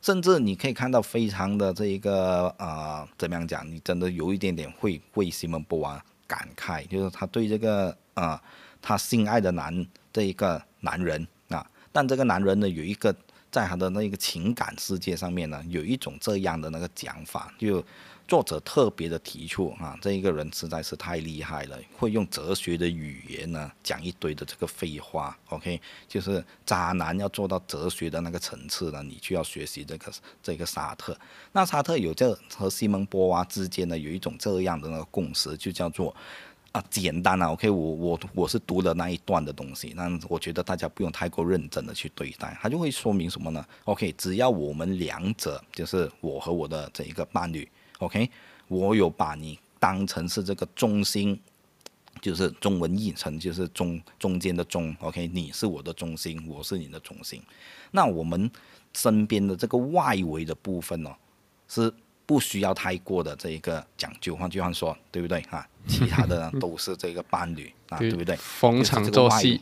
[0.02, 3.70] 甚至你可以看到非常的这一个呃，怎么样讲？
[3.70, 8.40] 你真的有一点点会为西蒙波娃感慨，就是他对这个呃
[8.82, 13.14] 他心爱的男这一个男人啊，但这个男人呢有一个
[13.52, 17.84] 在他的那个情感世界上面呢有一种这样的那个讲法，就。
[18.28, 25.38] 作者特别的提出啊，这一个人实在是太厉害了，会用哲学的语言呢讲一堆的这个废话。
[25.50, 30.10] OK，就是渣男要做到哲学的那个层次呢，你就要学习这个
[30.42, 31.18] 这个沙特。
[31.52, 36.16] 那沙特有这和西蒙波娃之间呢有一种这样的那个共识，就叫做
[36.72, 37.52] 啊简单啊。
[37.52, 47.68] OK，我我我是读了那一段的东西，那我觉得大家不用太过认真的去对待，它就会说明什么呢？OK，只要我们两者就是我和我的这一个伴侣。
[48.00, 48.30] OK，
[48.68, 51.40] 我有把你当成是这个中心，
[52.22, 54.96] 就是中文译成就是中中间的中。
[55.02, 57.42] OK，你是我的中心，我是你的中心。
[57.92, 58.50] 那我们
[58.94, 61.14] 身边的这个外围的部分呢，
[61.68, 61.94] 是
[62.32, 64.38] 不需要太过的这一个讲究。
[64.38, 65.68] 换句话说，对不对啊？
[65.86, 68.38] 其他的都是这个伴侣啊， 对不对？
[68.38, 69.60] 逢场作戏。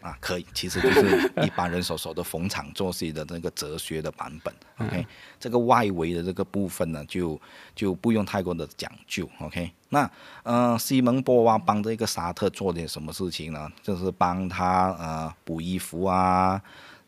[0.00, 4.54] 啊，可以，其实就是一般人所说的逢场作戏的那个哲学的版本。
[4.86, 5.04] OK，
[5.40, 7.40] 这个外围的这个部分呢，就
[7.74, 9.28] 就不用太过的讲究。
[9.40, 10.08] OK，那
[10.44, 13.72] 呃，西蒙波娃帮这个沙特做点什么事情呢？
[13.82, 16.60] 就是帮他呃补衣服啊，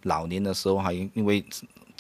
[0.04, 1.44] 老年的时候还因为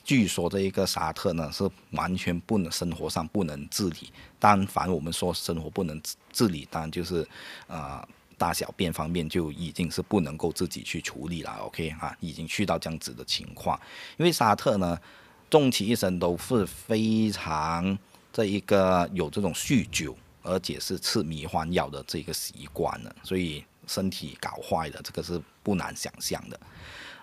[0.06, 6.00] 据说这一个沙特呢是完全不能生活上不能自理，但凡我们说生活不能
[6.32, 7.28] 自理，当然就是
[7.66, 8.02] 呃。
[8.38, 13.80] 大小便方面就已经是不能够自己去处理了，OK 啊，已经去到这样子的情况。
[14.18, 15.00] 因为沙特呢，
[15.48, 17.98] 终其一生都是非常
[18.30, 26.60] 这一个有这种酗酒，而且是吃迷幻药的这个习惯的，所以身体搞坏了这个是不难想象的。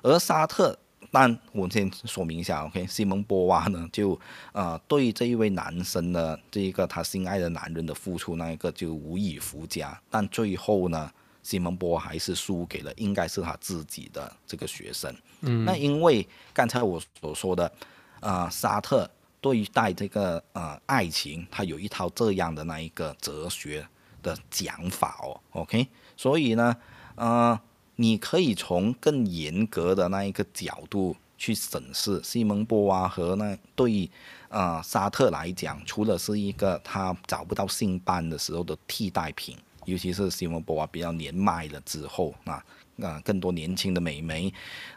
[0.02, 0.76] 而沙特。
[1.16, 4.20] 但我先说明一下，OK，西蒙波娃呢，就
[4.52, 10.02] 呃对这一位男生的这一个他心爱的男人的付出，那一个就无以复加。
[10.10, 11.12] 但最后呢，
[11.44, 15.16] 西蒙波还是输给了应该是他自己的这个学生。
[15.42, 17.72] 嗯，那因为刚才我所说的，
[18.20, 19.08] 呃，沙特
[19.40, 23.88] 对待这个呃爱情，他有一套这样的那一个哲学
[24.24, 26.76] 的讲法哦，OK，所以呢，
[27.14, 27.62] 呃。
[28.04, 34.10] 你可以从更严格的那一个角度去审视西蒙波娃和那对
[34.50, 42.62] 啊沙特来讲，除了是一个他找不到性伴的时候的替代品，尤其是西蒙波娃比较年迈了之后啊
[43.02, 44.54] 啊更多年轻的美眉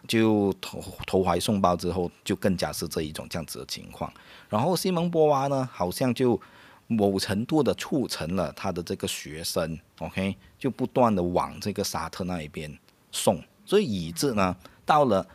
[0.09, 4.13] 就投投怀送抱之后，就更加是这一种这样子的情况。
[4.49, 6.41] 然后西蒙波娃呢，好像就
[6.89, 12.77] 某程度的促成了他的这个学生，OK，就不断的往这个沙特那一边。
[13.17, 15.27] 送，所以以致呢，到了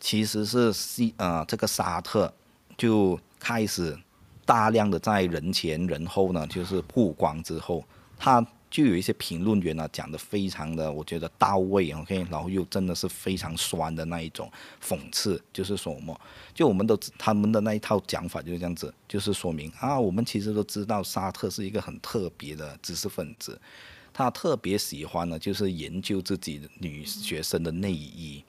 [0.00, 2.32] 其实是西呃这个沙特
[2.78, 3.96] 就开始
[4.44, 7.84] 大量的在人前人后呢，就是曝光之后，
[8.18, 14.50] 他就有一些评论员呢讲的非常的我觉得到位，OK，然后又真的是非常酸的那一种
[14.82, 16.20] 讽刺，就是说什么，
[16.52, 23.58] 就我们都他们的那一套讲法就是这样子，就是说明啊，我们其实都知道沙特是一个很特别的知识分子。
[24.18, 28.42] 他特别喜欢呢，就是研究自己女学生的内衣，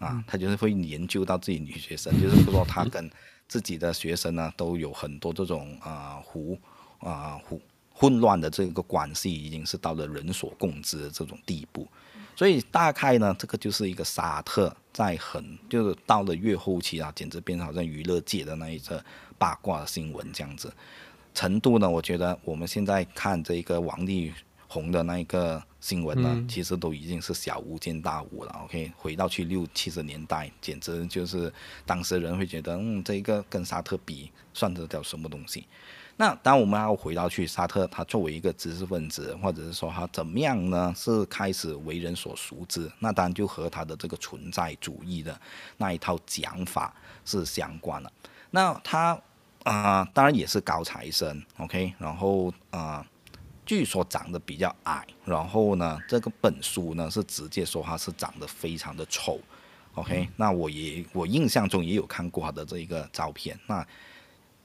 [0.00, 3.08] 啊，他就是会研究到自己女学生， 就是说他跟
[3.46, 6.58] 自己的学生呢都有很多这种啊胡
[6.98, 7.62] 啊胡
[7.94, 11.86] 混乱的这个关系，已经是到了人所共知的这种地步。
[12.34, 19.00] 所以大概呢，这个就是一个沙特在很就是到了越后期啊，简直变成好像娱乐界的那一个
[19.38, 20.72] 八卦新闻这样子
[21.32, 21.88] 程度呢。
[21.88, 24.32] 我觉得我们现在看这个王力。
[24.72, 28.60] 红的那一个新闻呢，其实都已经是小巫见大巫了。
[28.62, 31.52] OK，回到去六七十年代，简直就是
[31.84, 35.66] 当时人会觉得，嗯，这个跟沙特比，算得了什么东西？
[36.16, 40.94] 那当我们要回到去沙特，他作为一个知识分子，或者是说他怎么样呢？
[40.96, 45.36] 是开始为人所熟知，那当然就和他的这个存在主义的
[45.78, 48.12] 那一套讲法是相关的。
[48.52, 49.20] 那他
[49.64, 53.04] 啊，当然也是高材生，OK，然后啊。
[53.70, 59.38] 据说长得比较矮，然后呢，这个本书呢是直接说他是长得非常的丑
[59.94, 63.86] ，OK，那我也我印象中也有看过他的这一个照片，那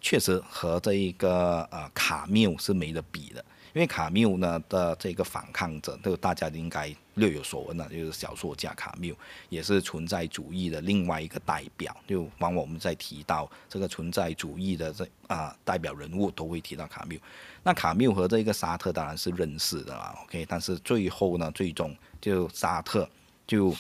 [0.01, 3.45] 确实和这一个呃卡缪是没得比的。
[3.75, 9.15] 因为卡缪呢的这个反抗者，这个大家应该略有所闻的，就是小说家卡缪，
[9.49, 11.95] 也是存在主义的另外一个代表。
[12.07, 17.19] 就往往我们在提到这个存在主义的这啊代表人物，都会提到卡缪。
[17.63, 20.45] 那卡缪和这个沙特当然是认识的啦，OK。
[20.47, 23.09] 但是最后呢，最终就沙特
[23.47, 23.75] 就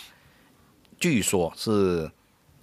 [0.99, 2.09] 据说是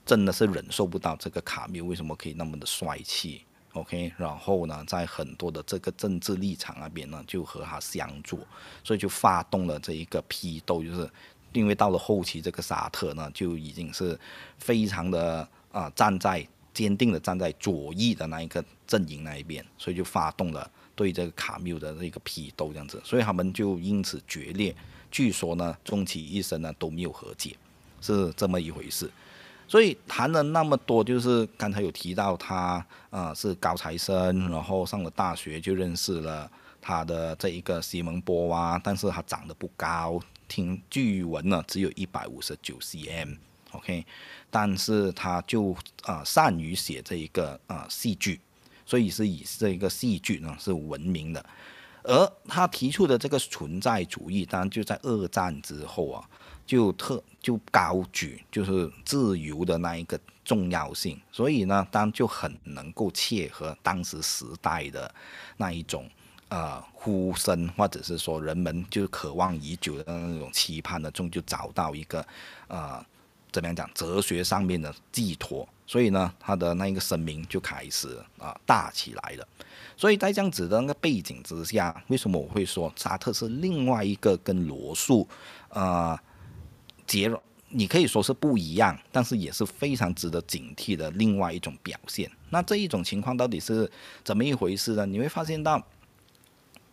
[0.05, 3.45] 真的是忍受不到这个卡缪为什么可以那么的帅气。
[3.75, 8.39] OK，然后呢，在很多的这个政治立场那边呢，就和他相左，
[8.85, 11.11] 所以就发动了这一个批斗，就是
[11.53, 14.19] 因为到了后期，这个沙特呢就已经是
[14.59, 24.77] 非常的啊站在坚定的站在左翼的那一个阵营那一边，所以就发动了对这个卡缪的这个批斗这样子，所以他们就因此决裂，
[25.11, 27.57] 据说呢终其一生呢都没有和解，
[28.03, 29.11] 是这么一回事。
[29.73, 44.05] 所以谈了那么多，就是刚才有提到他啊是高材生，然后上了大学就认识了他的这一个西蒙波娃，但是他长得不高，听据闻呢只有一百五十九 cm，OK，
[44.51, 48.39] 但是他就啊善于写这一个啊戏剧，
[48.85, 51.43] 所以是以这一个戏剧呢是闻名的，
[52.03, 56.29] 而他提出的这个存在主义，当然就在二战之后啊。
[56.67, 65.13] 就特就高举就是自由的那一个重要性，所以呢，当就很能够切合当时时代的
[65.57, 66.09] 那一种
[66.49, 72.27] 呃呼声，或者是说人们就渴望已久的那种期盼的中，就找到一个
[72.69, 73.05] 呃
[73.51, 79.47] 怎么样讲哲学上面的寄托，所以呢，他的那一个声明就开始啊大起来了。
[79.97, 85.29] 所以在这样子的那个背景之下，为什么我会说沙特是另外一个跟罗素
[85.69, 86.21] 啊？
[87.07, 92.31] 结了，你可以说是不一样，但是也是非常值得警惕的另外一种表现。
[92.51, 93.91] 那这一种情况到底是
[94.25, 95.07] 怎么一回事呢？
[95.07, 95.85] 你会发现到，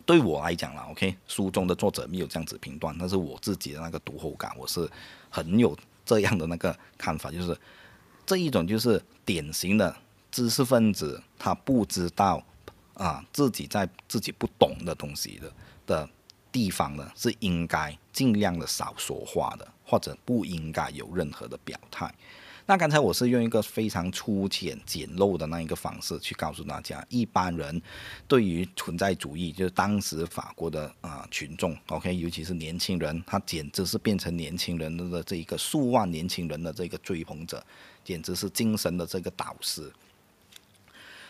[0.04, 4.88] 对我来讲了，OK，书中的作者没有这样子评断，但是我自己的那个读后感，我是
[5.28, 7.56] 很有这样的那个看法，就是
[8.26, 9.94] 这一种就是典型的
[10.30, 12.42] 知识分子，他不知道
[12.94, 15.52] 啊自己在自己不懂的东西的
[15.86, 16.08] 的。
[16.52, 22.12] 地方呢是应该尽量的少说话的，或者不应该有任何的表态。
[22.66, 27.82] 那刚才我是用一个非常粗浅简陋的那一个方式去告诉大家，一般人
[28.28, 37.64] 对于存在主义，就是当时法国的啊群众，OK，尤其是年轻人，他简直是变成年轻人的这一个数万年轻人的这个追捧者，
[38.04, 39.90] 简直是精神的这个导师。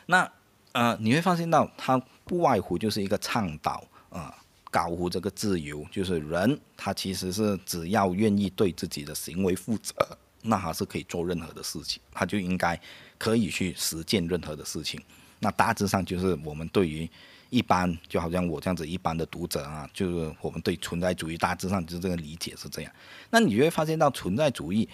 [0.04, 0.30] 那
[0.72, 4.37] 呃，你会发现到他不外乎就是一个倡导啊。
[4.70, 9.94] 高呼这个自由，就是人他其实是只要愿意对自己的行为负责，
[10.42, 12.80] 那他是可以做任何的事情，他就应该
[13.18, 15.00] 可以去实践任何的事情。
[15.40, 17.09] 那大致上就是我们对于
[17.48, 22.92] 一般，就好像我这样子一般的读者啊，就是我们对存在主义大致上就是这个理解是这样。
[23.30, 24.88] 那你会发现到存在主义，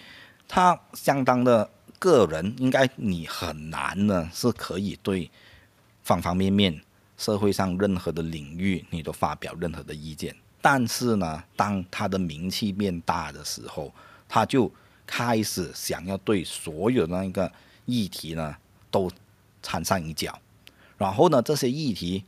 [0.47, 5.29] 它相当的个人，应该你很难呢是可以对
[6.03, 6.81] 方方面面。
[7.17, 13.91] 社会上任何的领域，你都发表任何的意见，但是呢，当他的名气变大的时候，
[14.29, 14.71] 他就
[15.05, 17.51] 开始想要对所有的那个
[17.85, 18.55] 议题呢
[18.91, 19.11] 都
[19.63, 20.39] 掺上一脚，
[20.97, 22.23] 然后呢，这些议题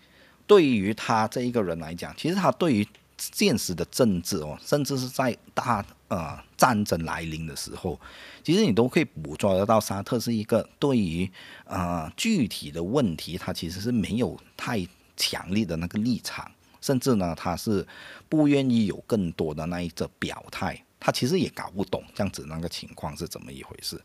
[0.48, 2.88] 对于他这一个人来讲，其实他对于
[3.20, 8.00] 现实的政治哦，甚至是在大呃战争来临的时候。
[8.44, 11.30] 其实你都可以捕捉得到，沙特是一个对于
[11.66, 16.50] 呃具体的问题，他其实是没有太强烈的那个立场
[16.82, 17.86] 甚至呢，他是
[18.30, 24.02] 不愿意有更多的那一个表态，他其实也搞不懂这样子那个情况是怎么一回事。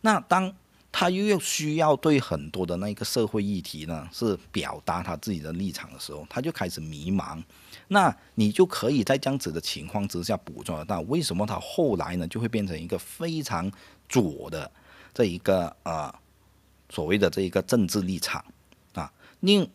[0.00, 0.52] 那当
[0.90, 7.42] 他又要需要对很多的那个社会议题呢，是表达他自己的立场的时候，他就开始迷茫。
[7.88, 13.70] 那你就可以在这样子的情况之下捕捉到，为什么他后来呢就会变成一个非常
[14.08, 14.70] 左的
[15.14, 16.12] 这一个呃
[16.90, 18.44] 所谓的这一个政治立场
[18.94, 19.12] 啊？
[19.40, 19.70] 另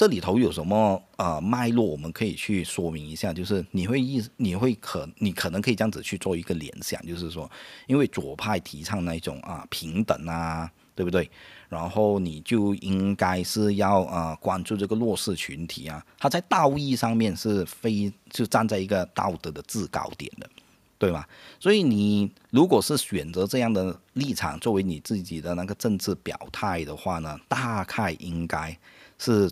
[0.00, 7.50] 这里头有什么呃脉络，我们可以去说明一下，就是你会意你会可你可能可以这样子去做一个联想，就是说，
[7.86, 11.30] 因为左派提倡那种啊平等啊，对不对？
[11.68, 20.48] 然后你就应该是要呃关注这个弱势群体啊，他在道义上面是非就站在一个道德的制高点的，
[20.96, 21.28] 对吧？
[21.58, 28.74] 所以你如果是选择这样的立场作为你自己的那个政治表态的话呢，大概应该
[29.18, 29.50] 是。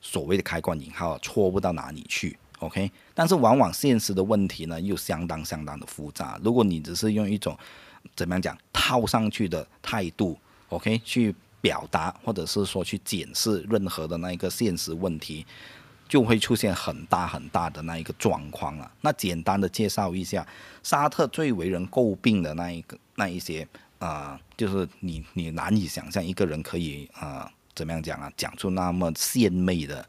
[0.00, 2.90] 所谓的开关引号错不到哪里去，OK？
[3.14, 6.40] 但是往往现实的问题呢又相当相当的复杂。
[6.42, 7.56] 如果你只是用一种
[8.16, 10.38] 怎么样讲套上去的态度
[10.70, 10.98] ，OK？
[11.04, 15.44] 去表达或者是说去检视任何的那一个现实问题，
[16.08, 18.90] 就会出现很大很大的那一个状况了。
[19.02, 20.46] 那简单的介绍一下，
[20.82, 27.52] 沙特最为人诟病的那一个那一些啊，就是你你难以想象一个人可以啊。
[27.80, 28.30] 怎么样讲啊？
[28.36, 30.06] 讲出那么献媚的，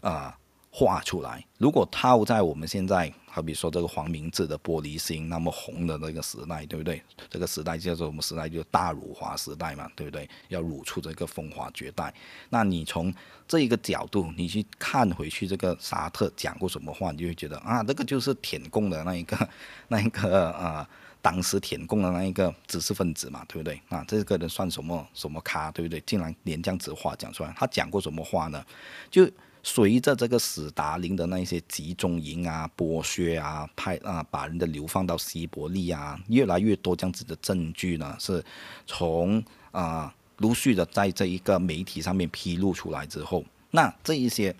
[0.00, 0.32] 呃，
[0.70, 1.44] 话出来。
[1.58, 7.02] 如果套在我们现在，好比说这个黄明志的《玻璃心》那么红的那个时代，对不对？
[7.28, 10.26] 这个时代叫做我们时代，就大辱华时代嘛，对不对？
[10.48, 12.10] 要辱出这个风华绝代。
[12.48, 13.12] 那你从
[13.46, 19.36] 这一个角度，你去看回去这个沙特讲过什么话，你就会觉得啊，这个就是舔共的那一个，
[19.88, 20.88] 那一个啊。
[21.22, 23.80] 当时舔共的那一个知识分子嘛，对不对？
[23.88, 26.00] 啊，这个人算什么什么咖，对不对？
[26.06, 28.64] 竟然连这样子话讲出来，他讲过什么话呢？
[29.10, 29.30] 就
[29.62, 38.42] 随着这个史达林的那些集中营啊、剥削啊、派啊把人的流放到西伯利亚，越来越多这样子的证据呢，是
[38.86, 44.56] 从啊陆续的在这一个媒体上面披露出来之后，那这一些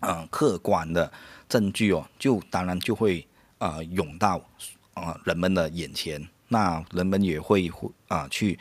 [0.00, 1.12] 嗯客观的
[1.46, 3.26] 证据哦，就当然就会
[3.58, 4.42] 啊涌到。
[4.96, 7.70] 啊，人们的眼前，那人们也会
[8.08, 8.58] 啊去，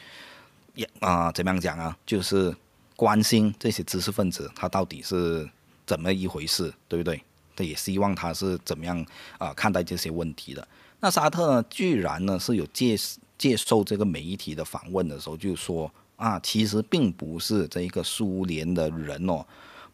[0.74, 1.98] 也啊怎么样讲啊？
[2.06, 2.54] 就是
[2.96, 5.50] 关心这些知识分子他到底是
[5.86, 7.22] 怎么一回事，对不对？
[7.56, 9.06] 他也希望他是怎么样
[9.38, 10.68] 啊看待这些问题的。
[11.00, 12.98] 那沙特呢，居然呢是有接
[13.38, 19.46] 接受这个媒体的访问的时候，就说啊，其实并不是这一个苏联的人哦，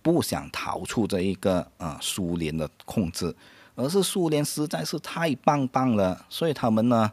[0.01, 3.35] 不想逃出这一个啊苏联的控制。
[3.75, 7.11] 而是苏联实在是太棒棒了，所以他们呢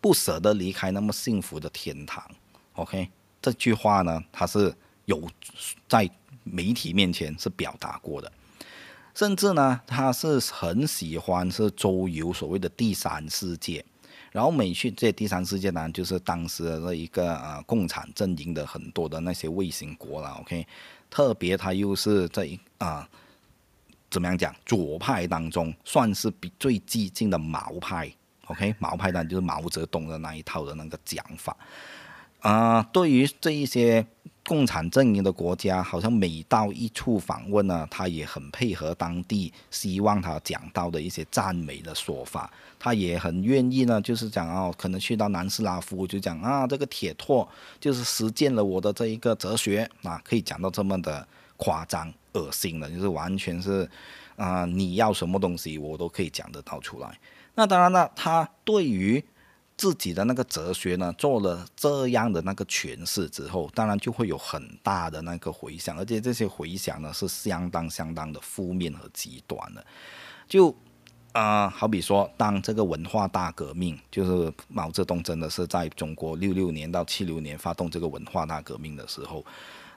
[0.00, 2.24] 不舍得离开那么幸福的天堂。
[2.74, 3.08] OK，
[3.42, 4.74] 这句话呢，他是
[5.04, 5.28] 有
[5.86, 6.08] 在
[6.42, 8.32] 媒体面前是表达过的，
[9.14, 13.84] 甚至呢，他是很喜欢是周游所谓的第三世界，
[14.32, 20.30] 然后每去这第三世界呢，就是当时的一个呃共产阵营的很多的那些卫星国了。
[20.40, 20.66] OK，
[21.10, 23.06] 特别他又是这一啊。
[24.10, 24.54] 怎么样讲？
[24.66, 28.12] 左派当中算是比最激进的毛派
[28.46, 28.74] ，OK？
[28.78, 31.56] 毛派当然就是毛泽东的那一套的那个讲法。
[32.40, 34.04] 啊，对于这一些
[34.46, 47.46] 共产阵营的国家，好像每到一处访问呢，他也很配合当地，希望他讲到的一些赞美的说法，他也很愿意呢，就是讲哦，可能去到南斯拉夫就讲啊，这个铁托
[47.78, 52.10] 就是实践了我的这一个哲学啊，可以讲到这么的夸张。
[52.32, 53.88] 恶心的，就是完全是，
[54.36, 57.18] 啊，你要什么东西，我都可以讲得到出来。
[57.54, 59.22] 那当然了，他对于
[59.76, 69.84] 自己的那个哲学呢，做了这样的那个诠释之后，当然就会有很大的那个回响，而且这些回响呢是相当相当的负面和极端的。
[70.46, 70.74] 就
[71.32, 79.44] 啊，好比说，当这个文化大革命，就是毛泽东真的是在中国六六年到七六年发动这个文化大革命的时候。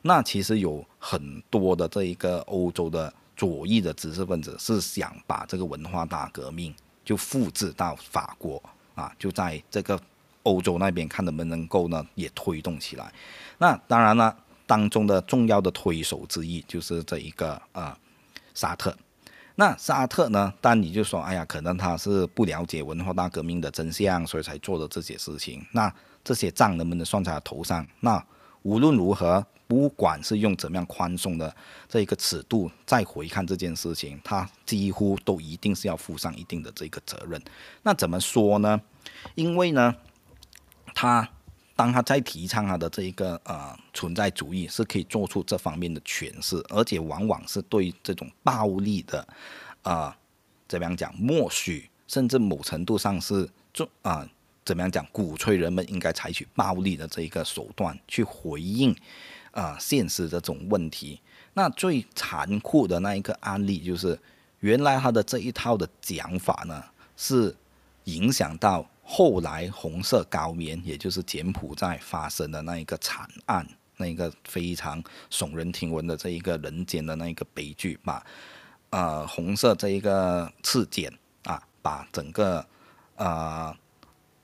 [0.06, 6.76] 那其实有很多的这一个欧洲的左翼的知识分子是想把这个文化大革命
[7.06, 8.62] 就复制到法国
[8.96, 9.98] 啊，就在这个
[10.44, 13.12] 欧洲那边看能不能够呢也推动起来。
[13.58, 14.36] 那当然了，
[14.68, 17.98] 当中的重要的推手之一就是这一个呃
[18.54, 18.94] 沙特。
[19.56, 25.66] 那沙特呢，但你就说，哎呀，可能他是不了解文化大革命的真相，所以才做的这些事情。
[25.72, 25.94] 那
[26.26, 27.88] 这些账能不能算在他头上？
[28.02, 28.22] 那
[28.64, 29.46] 无论如何。
[29.68, 31.56] 不管是用怎么样宽松的
[31.88, 37.42] 这一个尺度再回看这件事情，他几乎都一定是要负上一定的这个责任。
[37.82, 38.80] 那怎么说呢？
[39.36, 39.96] 因为呢，
[40.94, 41.28] 他
[41.76, 49.28] 当他在提倡他的这一个呃存在主义，是可以做出这方面的诠释，而且往往是对这种暴力的，
[49.82, 50.16] 啊，
[50.68, 54.30] 怎么样讲默许，甚至某程度上是做啊，
[54.64, 58.96] 怎么样讲鼓吹人们应该采取暴力的这一个手段去回应
[59.54, 61.22] 啊现实这种问题。
[61.54, 64.20] 那最残酷的那一个案例就是，
[64.60, 66.84] 原来他的这一套的讲法呢，
[67.16, 67.56] 是
[68.04, 68.86] 影响到。
[69.06, 78.26] 后来红色高棉，也就是柬埔寨发生的那一个惨案，那一个非常耸人听闻的这一个人间的那一个悲剧，把
[78.92, 81.12] 呃红色这一个刺检
[81.44, 82.66] 啊，把整个
[83.18, 83.76] 呃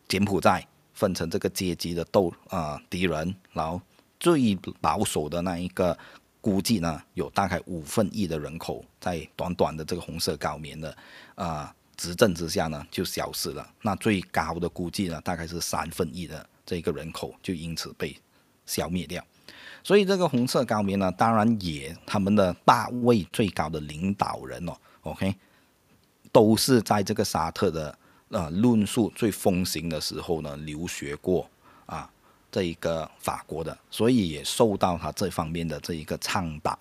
[0.10, 3.82] 柬埔寨分成这个阶级的斗啊敌人，然后
[4.20, 5.98] 最保守的那一个
[6.42, 10.98] 估计呢，有大概五分亿的人口，在短短的这个红色高棉的
[11.36, 11.74] 啊。
[12.02, 13.70] 执政之下呢，就消失了。
[13.82, 18.18] 那最高的估计呢，大概是三分一的这个人口就因此被
[18.66, 19.22] 消灭掉。
[19.84, 25.36] 所以这个红色高棉呢，当然也他们的大位最高的领导人哦，OK，
[26.32, 28.00] 都是在这个沙特的
[28.30, 31.50] 呃论述最风行的时候呢留学过
[32.52, 36.78] 这一个法国的，所以也受到他这方面的这一个倡导。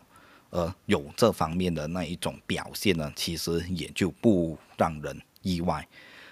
[0.50, 5.86] 而有这方面的那一种表现呢，其实也就不让人意外。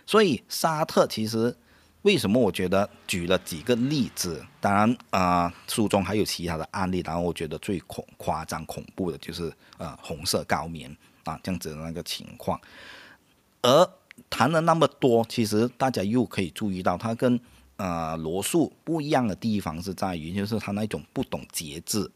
[0.07, 1.55] 所以沙特其实
[2.01, 10.91] 为什么我觉得举了几个例子，当然啊书中还有其他的案例，然后我觉得最恐夸张恐怖的就是呃红色高棉
[11.25, 12.59] 啊这样子的那个情况。
[13.61, 13.91] 而
[14.31, 17.39] 谈了那么多，其实大家又可以注意到，他跟
[17.77, 22.11] 呃罗素不一样的地方是在于，就是他那种不懂节制。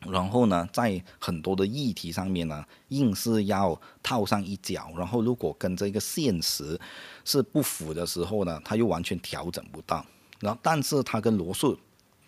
[0.00, 4.92] 然后呢，在很多的议题上面呢，硬是要套上一脚。
[4.96, 6.78] 然后如果跟这个现实
[7.24, 10.04] 是不符的时候呢，他又完全调整不到。
[10.38, 11.76] 然后，但是他跟罗素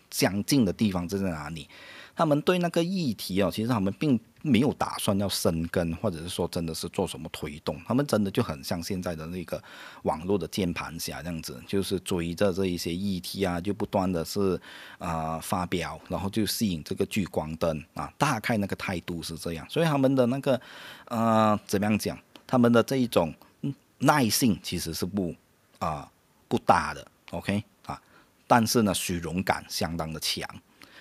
[0.09, 1.69] 相近的地方是在哪里？
[2.15, 7.77] 他们对那个议题哦，其实他们并没有打算要生根，或者是说真的是做什么推动。
[7.85, 9.61] 他们真的就很像现在的那个
[10.03, 14.59] 网络的键盘侠这样子，就是追着这一些议题啊，就不断的是
[14.97, 18.11] 啊发表，然后就吸引这个聚光灯啊。
[18.17, 20.59] 大概那个态度是这样，所以他们的那个
[21.05, 22.17] 呃怎么样讲？
[22.47, 23.33] 他们的这一种
[23.97, 25.35] 耐性其实是不
[25.79, 26.09] 啊
[26.47, 28.01] 不大的，OK 啊，
[28.47, 30.49] 但是呢虚荣感相当的强，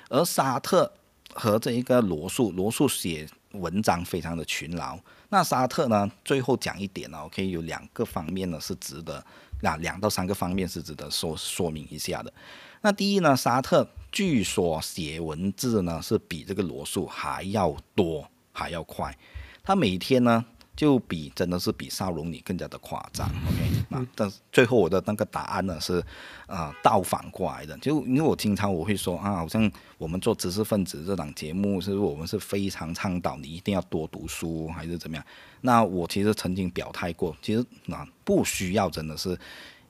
[0.08, 0.92] 而沙特。
[1.38, 4.98] 和这一个罗素，罗素写文章非常的勤劳。
[5.28, 6.10] 那沙特呢？
[6.24, 9.24] 最后讲一点呢，OK，有两个方面呢是值得，
[9.62, 12.32] 那两到三个方面是值得说说明一下的。
[12.80, 19.16] 那第一呢，沙特据说写文字呢是比这个罗素还要多，还要快。
[19.62, 20.44] 他每天呢。
[20.78, 23.84] 就比真的是比沙龙你更加的夸张，OK？
[23.88, 26.00] 那但最后我的那个答案呢是，
[26.46, 27.76] 呃，倒反过来的。
[27.78, 29.68] 就因为我经常我会说啊，好像
[29.98, 35.24] 我们做知识分子这档节目，是我们是非常倡导你一定要多读书，还是怎么样？
[35.62, 39.36] 那我其实曾经表态过，其实那不需要真的是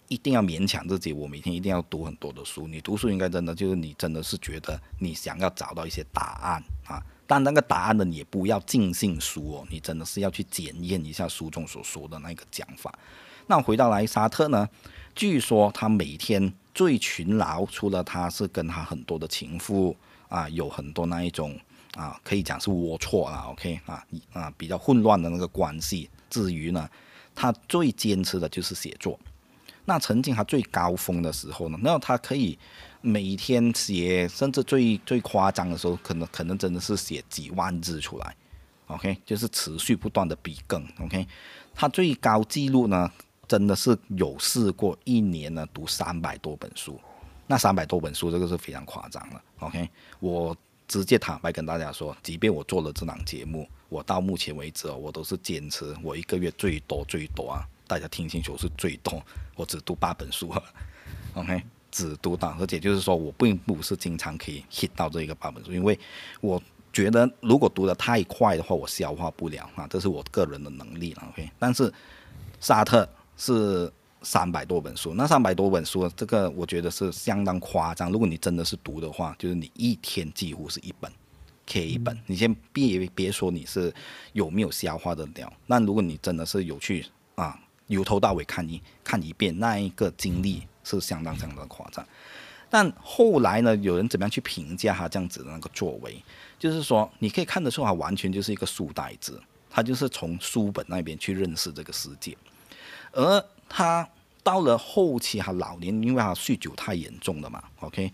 [0.08, 2.66] 一定要勉强自己，我每天一定要读很多的书。
[2.66, 7.04] 你读书应该真的就是你真的是觉得你想要找到一些答案啊。
[7.30, 12.90] 但那个答案呢，你也不要尽信书哦，你真的是要去检验一下书中所说的那个讲法。
[13.46, 14.66] 那回到来沙特呢，
[15.14, 19.94] 据说他每天最勤劳，除了他是跟他很多的情妇
[20.30, 21.54] 啊，有很多那一种
[21.94, 24.02] 啊，可以讲是龌龊啦，OK 啊
[24.32, 26.08] 啊比较混乱的那个关系。
[26.30, 26.88] 至于呢，
[27.34, 29.20] 他最坚持的就是写作。
[29.84, 32.58] 那曾经他最高峰的时候呢，那他可以。
[33.00, 38.36] 每天写，甚至最最夸张的时候，可能可能真的是写几万字出来
[38.88, 41.26] ，OK，就是持续不断的笔更，OK，
[41.74, 43.10] 他最高记录呢，
[43.46, 47.00] 真的是有试过一年呢读三百多本书，
[47.46, 49.88] 那三百多本书这个是非常夸张了，OK，
[50.18, 50.56] 我
[50.88, 59.22] 直接坦白跟大家说，即便我做了这档节目，我到目前为止哦，我都是坚持，我一个月最多最多啊，大家听清楚是最多，
[59.54, 60.52] 我只读八本书
[61.34, 61.62] ，OK。
[61.98, 65.98] 只读到，而且就是说我并不是经常可以 hit 到这一个八本书，因为
[66.40, 71.24] 我觉得如果读得太快的话，我消化不了啊，这是我个人的能力了。
[71.30, 71.92] OK，但是
[72.60, 73.92] 沙特是
[74.22, 78.12] 三百多本书，那三百多本书，这个我觉得是相当夸张。
[78.12, 81.10] 如果你真的是读的话，就是你一天几乎是一本
[81.66, 82.16] ，K 一本。
[82.26, 83.92] 你先别别说你是
[84.34, 87.58] 有没有消化得了，那如果你真的是有去啊，
[87.88, 90.66] 由头到尾看一看一遍那一个经历。
[90.84, 92.02] 是相当相当夸张，
[92.70, 96.24] 但后来呢，有人怎么样去评价他这样子的那个作为？
[96.58, 102.34] 就是说，你可以看得出他完全就是一个书呆子，他就是从书本那边去认识这个世界，
[103.12, 104.08] 而他
[104.42, 108.10] 到了后期，他老年因为他酗酒太严重了嘛，OK，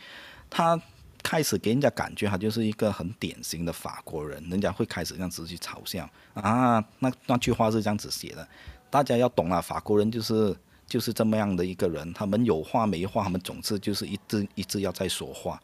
[0.51, 0.77] 他
[1.23, 8.49] 开始给人家感觉他就是一个很典型的法国人，人家会开始这样子去嘲笑啊，那那句话是这样子写的，
[8.95, 15.61] 大家要懂啊，法国人就是就是这么样的一个人，他们有话没话，他们总是就是一直一直要在说话，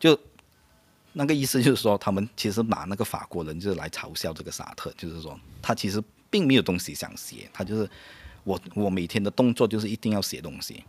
[0.00, 0.18] 就
[1.12, 7.86] 那个意思就是说，他们其实拿那个法国人就是来嘲笑这个沙特，就是说他其实并没有东西想写，他就是
[8.42, 10.82] 我我每天的动作就是一定要写东西。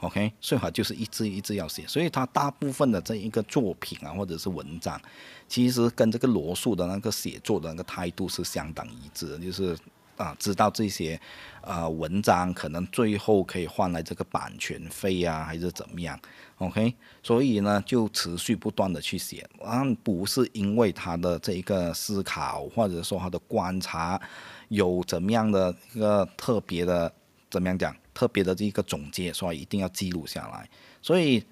[0.00, 5.00] OK，最好就是一字一字要写，所以他大部分的这一个作品啊，或者是文章，
[5.46, 9.78] 其实跟这个罗素的那个写作的那个态度是相当一致的，就是
[10.16, 11.20] 啊，知道这些
[11.60, 16.18] 啊文章可能最后可以换来这个版权费啊，还是怎么样
[16.58, 24.20] ？OK，所以呢，就持续不断的去写，啊，不是因为他的这一个思考，或者说他的观察
[24.68, 27.12] 有怎么样的一个特别的，
[27.50, 27.96] 怎么样讲？
[28.14, 30.68] 特别的这一个总结，所以一定要记录下来。
[31.00, 31.42] 所以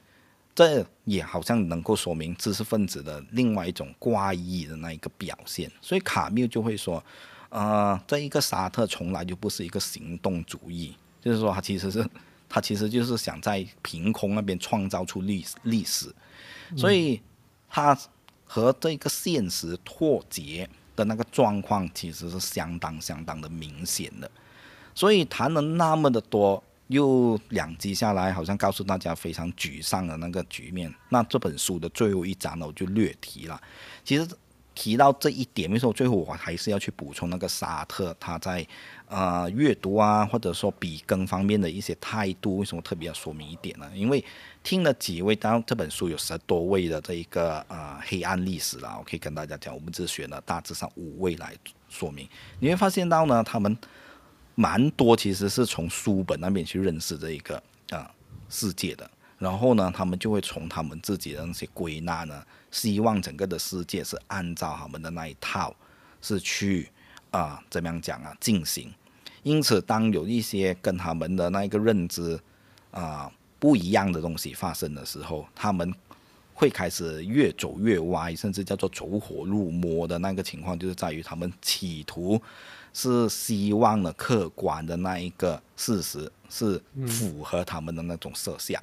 [0.55, 5.73] 这也好像能够说明知识分子的另外一种怪异的那一个表现。
[5.81, 7.03] 所以卡缪就会说，
[7.51, 12.05] 呃，这一个沙特从来就不是一个行动主义，就是说他其实是
[12.49, 16.13] 他其实就是想在凭空那边创造出历历史。
[16.77, 17.21] 所以
[17.69, 17.99] 他
[18.45, 24.31] 和这个现实脱节的那个状况，其实是相当相当的明显的。
[24.95, 30.93] 所以谈了那么的多，又两集下来，好像告诉大家非常沮丧的那个局面。
[31.09, 33.61] 那这本书的最后一章呢，我就略提了。
[34.05, 34.29] 其实
[34.75, 38.67] 提到这一点，为什么最后我还是要去补充那个沙特他在
[39.09, 43.91] 呃阅读啊，或者说笔耕方面的一些态度，为什么特别要说明一点呢？
[43.95, 44.25] 因为
[44.63, 51.55] 听了几位，当然这本书有十多位的这一个呃黑暗历史啦，我可以跟大家讲，我们只选了大致上五位来
[51.89, 53.77] 说明，你会发现到呢，他们。
[54.57, 58.11] 蛮多其实是从书本那边去认识这一个啊
[58.51, 65.75] 世界的，然后呢，他们就会从他们自己的那些归纳呢，希望整个的世界是按照他们的那一套
[66.21, 66.89] 是去
[67.31, 68.93] 啊怎么样讲啊进行。
[69.43, 72.39] 因此，当有一些跟他们的那一个认知
[72.91, 75.95] 啊不一样的东西发生的时候，他们
[76.55, 82.41] 会开始越走越歪，甚至叫做走火入魔的那个情况，就是在于他们企图。
[82.93, 88.83] 是希望的客观的那一个事实是符合他们的那种设想，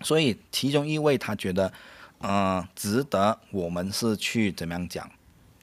[0.00, 1.70] 所以其中一位他觉得，
[2.26, 5.10] 呃，值得我们是去怎么样讲，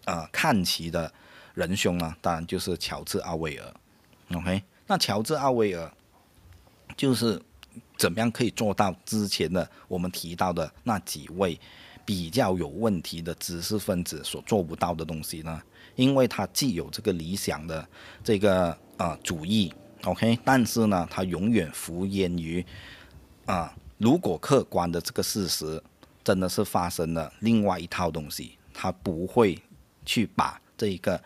[0.05, 1.11] 呃，看齐的
[1.55, 3.73] 仁兄呢，当然就是乔治奥威尔
[4.35, 5.91] ，OK，那乔治奥威尔
[6.95, 7.41] 就是
[7.97, 11.59] 怎么样可以做到之前的我们提到的那几位
[12.05, 15.59] 比较有问题的知识分子所做不到的东西呢？
[15.95, 17.87] 因为他既有这个理想的
[18.23, 22.63] 这个啊主义，OK，但是呢，他永远服膺于
[23.47, 25.81] 啊，如果客观的这个事实
[26.23, 29.57] 真的是发生了另外一套东西，他不会
[30.05, 31.21] 去把这一个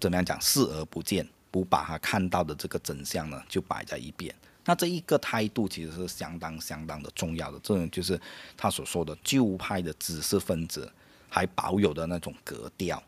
[0.00, 4.34] 怎么样讲视而不见，不把他看到的这个真相呢就摆在一边。
[4.64, 8.20] 那这一个态度其实是相当相当的重要的，这种就是
[8.56, 10.92] 他所说的旧派的知识分子
[11.28, 13.00] 还保有的那种格调。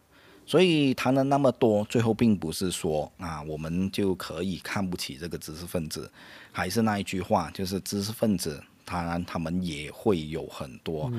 [0.46, 6.10] 所以谈了那么多，最后并不是说啊，我们就可以看不起这个知识分子，
[6.52, 11.12] 还是那一句话，就是知识分子，当然他们也会有很多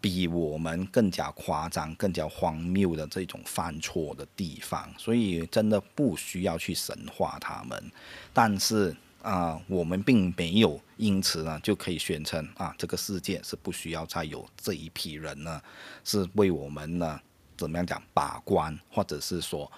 [0.00, 7.90] 比我们更加夸张、更加荒谬的这种犯错的地方，所以真的不需要去神化他们。
[8.32, 15.62] 但是啊，我们并没有因此呢就可以宣称啊，这个世界是不需要再有这一批人呢，
[16.04, 17.20] 是为我们呢。
[17.54, 19.70] 怎么样讲把关，或者是说，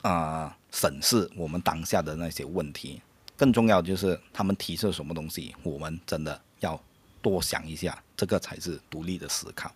[0.00, 3.02] 啊，审视我们当下的那些问题，
[3.38, 6.78] 更重要就是他们提出什么东西，我们真的要
[7.22, 9.70] 多想一下，这个才是独立的思考。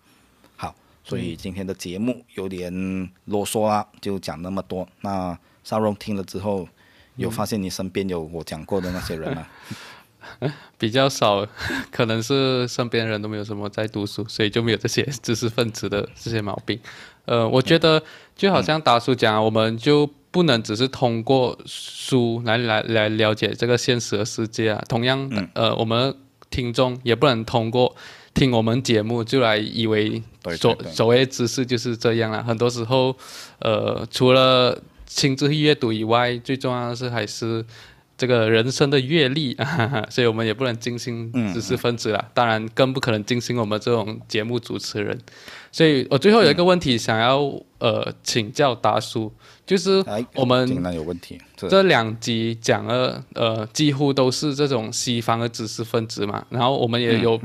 [0.57, 2.73] 好，所以今天的节目有点
[3.27, 4.87] 啰嗦啦，就讲那么多。
[5.03, 6.69] 那沙龙听了之后，
[7.15, 9.47] 有发现你身边有我讲过的那些人吗？
[10.79, 11.47] 比较少，
[11.91, 16.79] 可能是身边人都没有什么在读书，所以就没有这些知识分子的这些毛病。
[17.25, 18.03] 呃，我觉得
[18.37, 24.85] 就好像达叔讲，我们就不能只是通过书来来来了解这个现实的世界啊。
[24.89, 26.13] 同样，呃，我们
[26.51, 27.95] 听众也不能通过
[28.35, 30.21] 听我们节目就来以为
[30.59, 32.43] 所所谓知识就是这样了。
[32.43, 33.15] 很多时候，
[33.61, 37.65] 呃，除了亲自阅读以外，最重要的是还是。
[38.15, 39.57] 这个人生的阅历，
[40.09, 45.19] 所以我们也不能精心知识分子啦，当然更不可能精心我们这种节目主持人。
[45.73, 47.39] 所以我最后有一个问题想要
[47.79, 49.33] 呃请教达叔，
[49.65, 50.05] 就是
[50.35, 50.69] 我们
[51.57, 57.41] 这两集讲了呃几乎都是这种西方的知识分子嘛，然后我们也有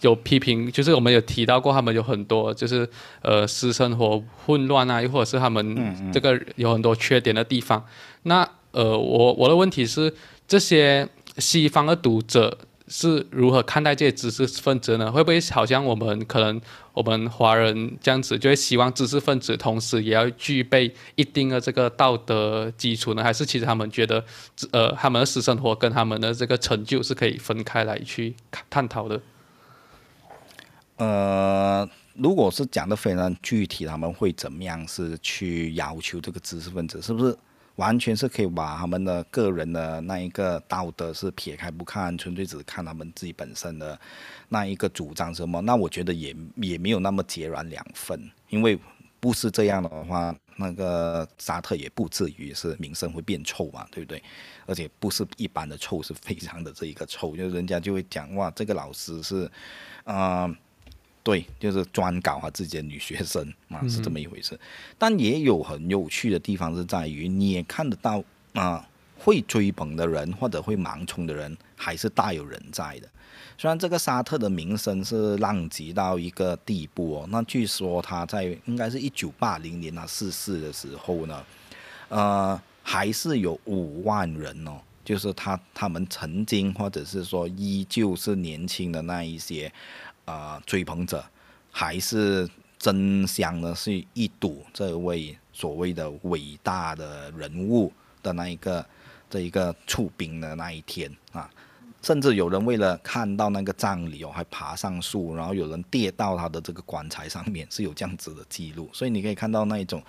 [0.00, 2.88] 有批评，就是我们有提到过他们有很多就是
[3.20, 7.84] 呃私生活混乱啊，又或者是他们这个有很多缺点的地方。
[8.22, 10.10] 那呃我我的问题是
[10.48, 11.06] 这些
[11.36, 12.56] 西方的读者
[12.88, 15.12] 是如何看待这些知识分子呢？
[15.12, 16.58] 会不会好像我们可能？
[16.96, 23.22] 我们华人这样子就会希望知识分子同时也要具备一定的这个道德基础呢？
[23.22, 24.24] 还是其实他们觉得，
[24.70, 28.34] 呃，他们的私生活跟他们的这个成就是可以分开来去
[28.70, 29.20] 探讨的？
[30.96, 37.02] 呃，如果是讲的非常具体，他们会怎么样是去要求这个知识分子？
[37.02, 37.36] 是不是？
[37.76, 43.98] 完全是可以把他们的个人的那一个道德是撇开不看，纯粹只看他们自己本身的
[44.48, 45.60] 那一个主张什么？
[45.60, 48.78] 那我觉得也也没有那么截然两分，因为
[49.20, 54.22] 不是这样的话，那个沙特也不至于是名声会变臭嘛，对不对？
[54.66, 59.50] 而且不是一般的臭，是非常的这一个臭，就人家就会讲哇，这个老师是，
[60.04, 60.54] 啊。
[61.26, 64.56] 对，就是专搞他自己的女学生 啊，是这么一回事。
[64.96, 68.22] 但也有很有趣的地方是在于，你也看得到
[68.52, 73.08] 啊，会追捧的人或者会盲冲的人，还是大有人在的。
[73.58, 81.44] 虽然这个沙特的名声是浪及到一个地步哦，那据说他在应该是一九八零年他逝世的时候呢，
[82.08, 89.72] 呃，还是有五万人哦，就是他他们曾经或者是说依旧是年轻的那一些。
[90.26, 91.24] 啊，追捧者
[91.70, 92.48] 还是
[92.78, 97.90] 争相的是一睹这位所谓的伟大的人物
[98.22, 98.84] 的那一个
[99.30, 101.48] 这一个出兵的那一天啊，
[102.02, 108.90] 甚至有人为了看到那个葬礼哦，还爬上树，然后有人跌到他的这个棺材上面，是有这样子的记录。
[108.92, 110.02] 所以你可以看到那一种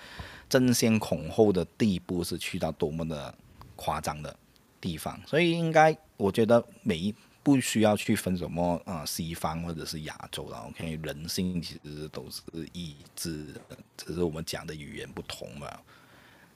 [0.49, 3.33] 争先恐后的地步是去到多么的
[3.75, 4.35] 夸张的
[4.81, 5.19] 地方。
[5.27, 7.13] 所以应该，我觉得每一。
[7.47, 12.41] 不需要去分什么啊，西方或者是亚洲了，OK，人性其实都是
[12.73, 15.65] 一致的，只是我们讲的语言不同嘛。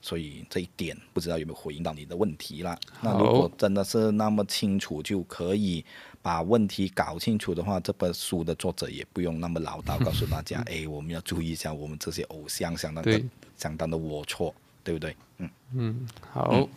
[0.01, 2.77] 所以这一点不知道有没有回应到你的问题啦。
[3.01, 5.85] 那如果真的是那么清楚，就可以
[6.21, 13.23] 把问题搞清楚的话，这本书的作者也不用那么唠叨，告诉大家， 哎，我们要注意一下，我们这些偶像相当的
[13.55, 15.15] 相当的龌龊，对不对？
[15.37, 16.67] 嗯嗯，好。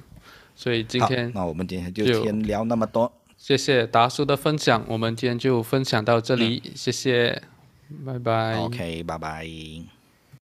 [0.55, 3.13] 所以今天那我们今天就先聊那么多。
[3.47, 7.43] 谢谢达叔的分享，我们今天就分享到这里，谢谢，
[8.07, 8.57] 拜拜。
[8.57, 9.94] OK，拜拜。